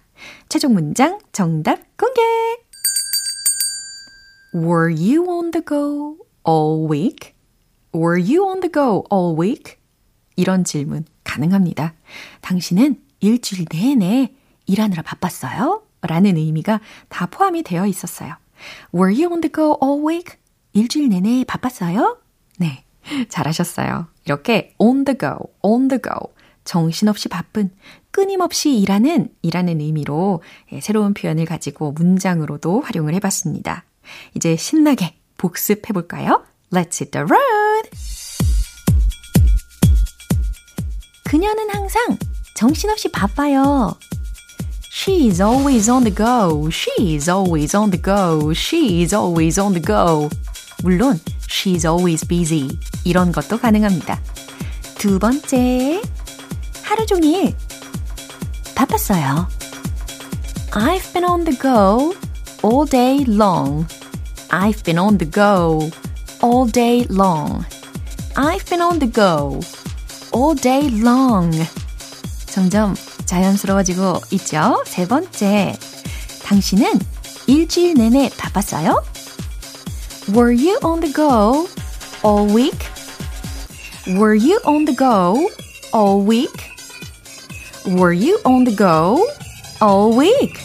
최종 0.48 0.74
문장 0.74 1.18
정답 1.32 1.80
공개! 1.96 2.22
Were 4.54 4.94
you 4.94 5.28
on 5.28 5.50
the 5.50 5.64
go 5.66 6.16
all 6.46 6.88
week? 6.88 7.34
Were 7.92 8.20
you 8.20 8.46
on 8.46 8.60
the 8.60 8.70
go 8.70 9.04
all 9.12 9.36
week? 9.36 9.76
이런 10.36 10.62
질문 10.62 11.04
가능합니다. 11.24 11.94
당신은 12.40 13.00
일주일 13.18 13.66
내내 13.68 14.32
일하느라 14.66 15.02
바빴어요? 15.02 15.82
라는 16.02 16.36
의미가 16.36 16.80
다 17.08 17.26
포함이 17.26 17.64
되어 17.64 17.86
있었어요. 17.86 18.36
Were 18.94 19.12
you 19.12 19.32
on 19.32 19.40
the 19.40 19.50
go 19.52 19.76
all 19.82 20.06
week? 20.06 20.36
일주일 20.74 21.08
내내 21.08 21.44
바빴어요? 21.44 22.18
네. 22.58 22.84
잘하셨어요. 23.28 24.08
이렇게 24.24 24.74
on 24.78 25.04
the 25.04 25.16
go, 25.16 25.36
on 25.62 25.88
the 25.88 26.00
go. 26.02 26.34
정신없이 26.64 27.28
바쁜, 27.28 27.70
끊임없이 28.10 28.76
일하는, 28.78 29.28
이라는 29.42 29.80
의미로 29.80 30.42
새로운 30.82 31.14
표현을 31.14 31.44
가지고 31.44 31.92
문장으로도 31.92 32.80
활용을 32.80 33.14
해봤습니다. 33.14 33.84
이제 34.34 34.56
신나게 34.56 35.14
복습해볼까요? 35.36 36.44
Let's 36.72 37.00
hit 37.00 37.10
the 37.10 37.24
road! 37.24 37.90
그녀는 41.24 41.70
항상 41.70 42.18
정신없이 42.56 43.10
바빠요. 43.12 43.96
She 44.90 45.28
is 45.28 45.42
always 45.42 45.90
on 45.90 46.04
the 46.04 46.14
go. 46.14 46.68
She 46.70 47.14
is 47.14 47.30
always 47.30 47.76
on 47.76 47.90
the 47.90 48.00
go. 48.00 48.52
She 48.52 49.02
is 49.02 49.14
always 49.14 49.60
on 49.60 49.74
the 49.74 49.82
go. 49.84 50.30
물론 50.84 51.18
she 51.48 51.76
is 51.76 51.86
always 51.86 52.26
busy. 52.28 52.78
이런 53.04 53.32
것도 53.32 53.58
가능합니다. 53.58 54.20
두 54.98 55.18
번째. 55.18 56.02
하루 56.82 57.06
종일 57.06 57.54
바빴어요. 58.74 59.48
I've 60.72 61.10
been 61.14 61.24
on 61.24 61.44
the 61.44 61.58
go 61.58 62.14
all 62.62 62.86
day 62.86 63.24
long. 63.26 63.86
I've 64.50 64.84
been 64.84 64.98
on 64.98 65.16
the 65.16 65.30
go 65.30 65.90
all 66.42 66.70
day 66.70 67.06
long. 67.08 67.64
I've 68.36 68.66
been 68.66 68.82
on 68.82 68.98
the 68.98 69.10
go 69.10 69.60
all 70.34 70.54
day 70.54 70.90
long. 71.00 71.66
점점 72.44 72.94
자연스러워지고 73.24 74.20
있죠. 74.32 74.82
세 74.84 75.08
번째. 75.08 75.78
당신은 76.44 76.92
일주일 77.46 77.94
내내 77.94 78.28
바빴어요? 78.36 79.13
Were 80.32 80.52
you 80.52 80.78
on 80.82 81.00
the 81.00 81.12
go 81.12 81.68
all 82.22 82.46
week? 82.46 82.88
Were 84.16 84.34
you 84.34 84.58
on 84.64 84.86
the 84.86 84.94
go 84.94 85.50
all 85.92 86.22
week? 86.22 86.72
Were 87.86 88.14
you 88.14 88.40
on 88.46 88.64
the 88.64 88.74
go 88.74 89.20
all 89.82 90.16
week? 90.16 90.58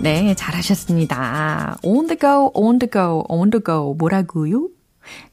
네, 0.00 0.34
잘하셨습니다. 0.34 1.76
on 1.82 2.06
the 2.06 2.16
go, 2.16 2.50
on 2.54 2.78
the 2.78 2.90
go, 2.90 3.24
on 3.28 3.50
the 3.50 3.62
go. 3.62 3.94
뭐라고요? 3.98 4.68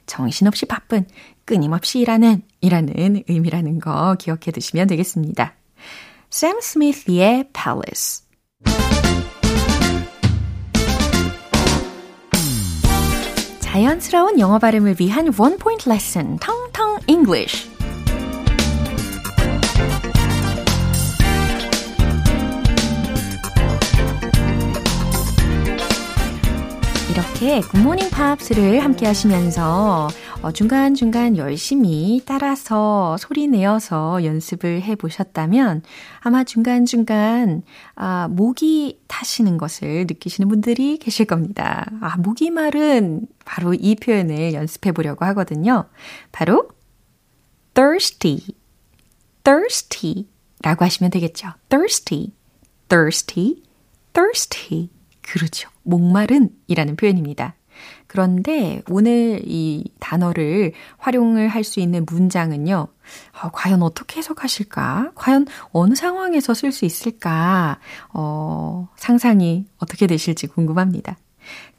정신없이 0.05 0.65
바쁜, 0.65 1.05
끊임없이 1.45 1.99
일하는, 1.99 2.41
이라는 2.59 3.23
의미라는 3.29 3.79
거 3.79 4.15
기억해 4.19 4.51
두시면 4.51 4.87
되겠습니다. 4.87 5.53
샘 6.29 6.59
스미스의 6.59 7.49
Palace. 7.53 8.22
자연스러운 13.73 14.39
영어 14.39 14.59
발음을 14.59 14.97
위한 14.99 15.33
원 15.35 15.57
포인트 15.57 15.89
레슨, 15.89 16.37
텅텅 16.37 16.99
English. 17.07 17.72
이렇게 27.43 27.59
굿모닝 27.59 28.09
팝스를 28.09 28.81
함께 28.81 29.05
하시면서 29.05 30.07
어, 30.41 30.51
중간중간 30.53 31.35
열심히 31.35 32.21
따라서 32.25 33.17
소리 33.17 33.47
내어서 33.47 34.23
연습을 34.23 34.81
해 34.81 34.95
보셨다면 34.95 35.81
아마 36.21 36.45
중간중간 36.45 37.63
아, 37.95 38.29
목이 38.29 39.01
타시는 39.07 39.57
것을 39.57 40.05
느끼시는 40.07 40.47
분들이 40.47 40.97
계실 40.97 41.25
겁니다. 41.25 41.85
아, 41.99 42.15
목이 42.15 42.49
마른 42.49 43.27
바로 43.43 43.73
이 43.73 43.95
표현을 43.95 44.53
연습해 44.53 44.93
보려고 44.93 45.25
하거든요. 45.25 45.89
바로 46.31 46.69
thirsty, 47.73 48.39
thirsty 49.43 50.29
라고 50.61 50.85
하시면 50.85 51.11
되겠죠. 51.11 51.49
thirsty, 51.67 52.31
thirsty, 52.87 53.63
thirsty. 54.13 55.02
그렇죠. 55.23 55.69
목마른 55.81 56.49
이라는 56.67 56.95
표현입니다. 56.95 57.55
그런데 58.07 58.83
오늘 58.89 59.41
이 59.45 59.83
단어를 59.99 60.73
활용을 60.99 61.47
할 61.47 61.63
수 61.63 61.79
있는 61.79 62.05
문장은요, 62.05 62.87
어, 63.41 63.49
과연 63.51 63.81
어떻게 63.81 64.19
해석하실까? 64.19 65.13
과연 65.15 65.47
어느 65.71 65.95
상황에서 65.95 66.53
쓸 66.53 66.71
수 66.71 66.85
있을까? 66.85 67.79
어, 68.13 68.89
상상이 68.95 69.65
어떻게 69.79 70.05
되실지 70.05 70.47
궁금합니다. 70.47 71.17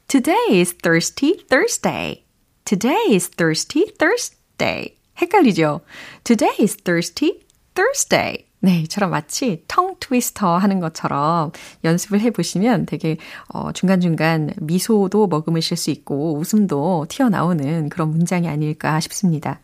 Today 0.09 0.59
is 0.59 0.74
thirsty 0.74 1.46
Thursday. 1.48 2.24
Today 2.64 3.14
is 3.14 3.30
thirsty 3.30 3.87
Thursday. 3.96 4.96
헷갈리죠? 5.20 5.83
Today 6.24 6.57
is 6.61 6.76
thirsty 6.76 7.40
Thursday. 7.74 8.43
네, 8.64 8.81
이처럼 8.81 9.11
마치 9.11 9.62
텅 9.68 9.94
트위스터 10.00 10.57
하는 10.57 10.81
것처럼 10.81 11.53
연습을 11.85 12.20
해보시면 12.22 12.87
되게 12.87 13.18
어, 13.48 13.72
중간중간 13.72 14.55
미소도 14.59 15.27
머금으실 15.27 15.77
수 15.77 15.90
있고 15.90 16.38
웃음도 16.38 17.05
튀어나오는 17.11 17.90
그런 17.90 18.09
문장이 18.09 18.48
아닐까 18.48 19.00
싶습니다. 19.00 19.61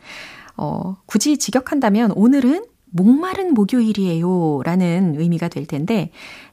어, 0.58 0.98
굳이 1.06 1.38
직역한다면 1.38 2.12
오늘은 2.14 2.66
목마른 2.90 3.54
목요일이에요 3.54 4.60
라는 4.64 5.14
의미가 5.18 5.48
될 5.48 5.64
텐데 5.64 6.10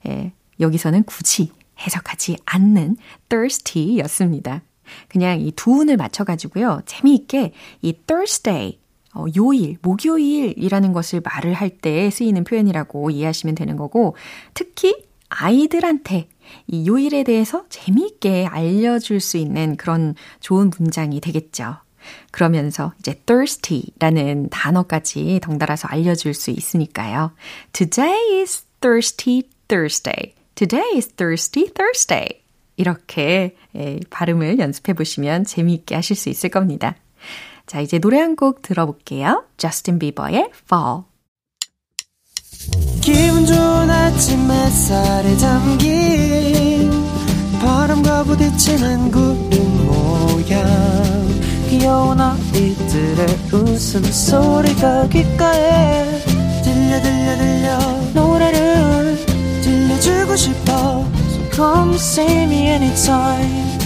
예, 0.07 0.31
여기서는 0.61 1.03
굳이 1.03 1.51
해석하지 1.81 2.37
않는 2.45 2.95
thirsty 3.27 3.99
였습니다. 3.99 4.61
그냥 5.09 5.41
이 5.41 5.51
두 5.51 5.81
운을 5.81 5.97
맞춰가지고요. 5.97 6.83
재미있게 6.85 7.51
이 7.81 7.91
Thursday 7.91 8.79
어, 9.17 9.25
요일, 9.35 9.77
목요일이라는 9.81 10.93
것을 10.93 11.21
말을 11.23 11.53
할 11.53 11.69
때 11.81 12.09
쓰이는 12.09 12.43
표현이라고 12.43 13.09
이해하시면 13.09 13.55
되는 13.55 13.75
거고, 13.75 14.15
특히 14.53 14.95
아이들한테 15.29 16.29
이 16.67 16.87
요일에 16.87 17.23
대해서 17.23 17.65
재미있게 17.69 18.45
알려줄 18.45 19.19
수 19.19 19.37
있는 19.37 19.75
그런 19.75 20.15
좋은 20.39 20.71
문장이 20.77 21.19
되겠죠. 21.19 21.75
그러면서 22.31 22.93
이제 22.99 23.15
thirsty라는 23.25 24.49
단어까지 24.49 25.41
덩달아서 25.43 25.89
알려줄 25.89 26.33
수 26.33 26.51
있으니까요. 26.51 27.31
Today 27.73 28.41
is 28.41 28.63
thirsty 28.79 29.43
Thursday. 29.67 30.33
Today 30.55 30.95
is 30.95 31.09
thirsty 31.09 31.67
Thursday. 31.73 32.41
이렇게 32.77 33.55
발음을 34.09 34.59
연습해 34.59 34.93
보시면 34.93 35.43
재미있게 35.43 35.95
하실 35.95 36.15
수 36.15 36.29
있을 36.29 36.49
겁니다. 36.49 36.95
자, 37.67 37.81
이제 37.81 37.99
노래 37.99 38.19
한 38.19 38.35
곡 38.35 38.61
들어볼게요. 38.61 39.43
저스틴 39.57 39.99
비버의 39.99 40.51
Fall. 40.63 41.01
기분 43.01 43.45
좋은 43.45 43.89
아침 43.89 44.49
햇살에 44.51 45.35
담긴 45.37 46.91
바람과 47.61 48.23
부딪히는 48.23 49.11
구름 49.11 49.85
모양. 49.85 50.65
귀여운 51.69 52.19
아이들의 52.21 53.27
웃음소리가 53.51 55.09
귓가에 55.09 56.21
들려 56.63 57.01
들려 57.01 57.37
들려. 57.37 57.77
노래를 58.13 59.17
들려주고 59.61 60.35
싶어. 60.35 61.05
So 61.31 61.49
come 61.51 61.95
see 61.95 62.43
me 62.43 62.67
anytime. 62.69 63.77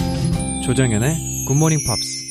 조정연의 0.64 1.44
굿모닝 1.48 1.80
팝스 1.84 2.21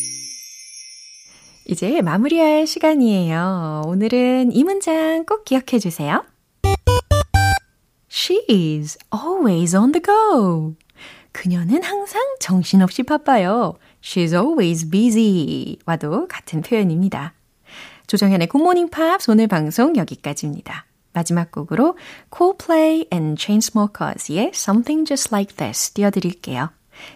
이제 1.72 2.02
마무리할 2.02 2.68
시간이에요. 2.68 3.84
오늘은 3.86 4.52
이 4.52 4.64
문장 4.66 5.26
꼭 5.26 5.46
기억해 5.46 5.80
주세요. 5.80 6.26
She 8.12 8.44
is 8.50 8.98
always 9.14 9.74
on 9.74 9.94
the 9.94 10.02
go. 10.04 10.76
그녀는 11.32 11.82
항상 11.82 12.22
정신없이 12.42 13.04
바빠요. 13.04 13.76
She's 14.04 14.34
always 14.34 14.90
busy. 14.90 15.78
와도 15.86 16.28
같은 16.28 16.62
표현입니다. 16.62 17.34
조정현의 18.08 18.48
굿모닝 18.50 18.90
팝 18.90 19.22
오늘 19.30 19.48
방송 19.48 19.96
여기까지입니다. 19.96 20.86
마지막 21.14 21.52
곡으로 21.52 21.98
Coldplay 22.36 23.06
and 23.14 23.42
Chainsmokers의 23.42 24.52
Something 24.54 25.08
Just 25.08 25.30
Like 25.34 25.56
This 25.56 25.92
띄워드릴게요. 25.92 26.70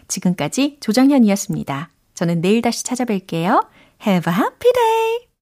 지금까지 0.08 0.78
조정현이었습니다. 0.80 1.90
저는 2.14 2.40
내일 2.40 2.62
다시 2.62 2.86
찾아뵐게요. 2.86 3.75
Have 4.06 4.28
a 4.28 4.32
happy 4.34 4.70
day! 4.72 5.25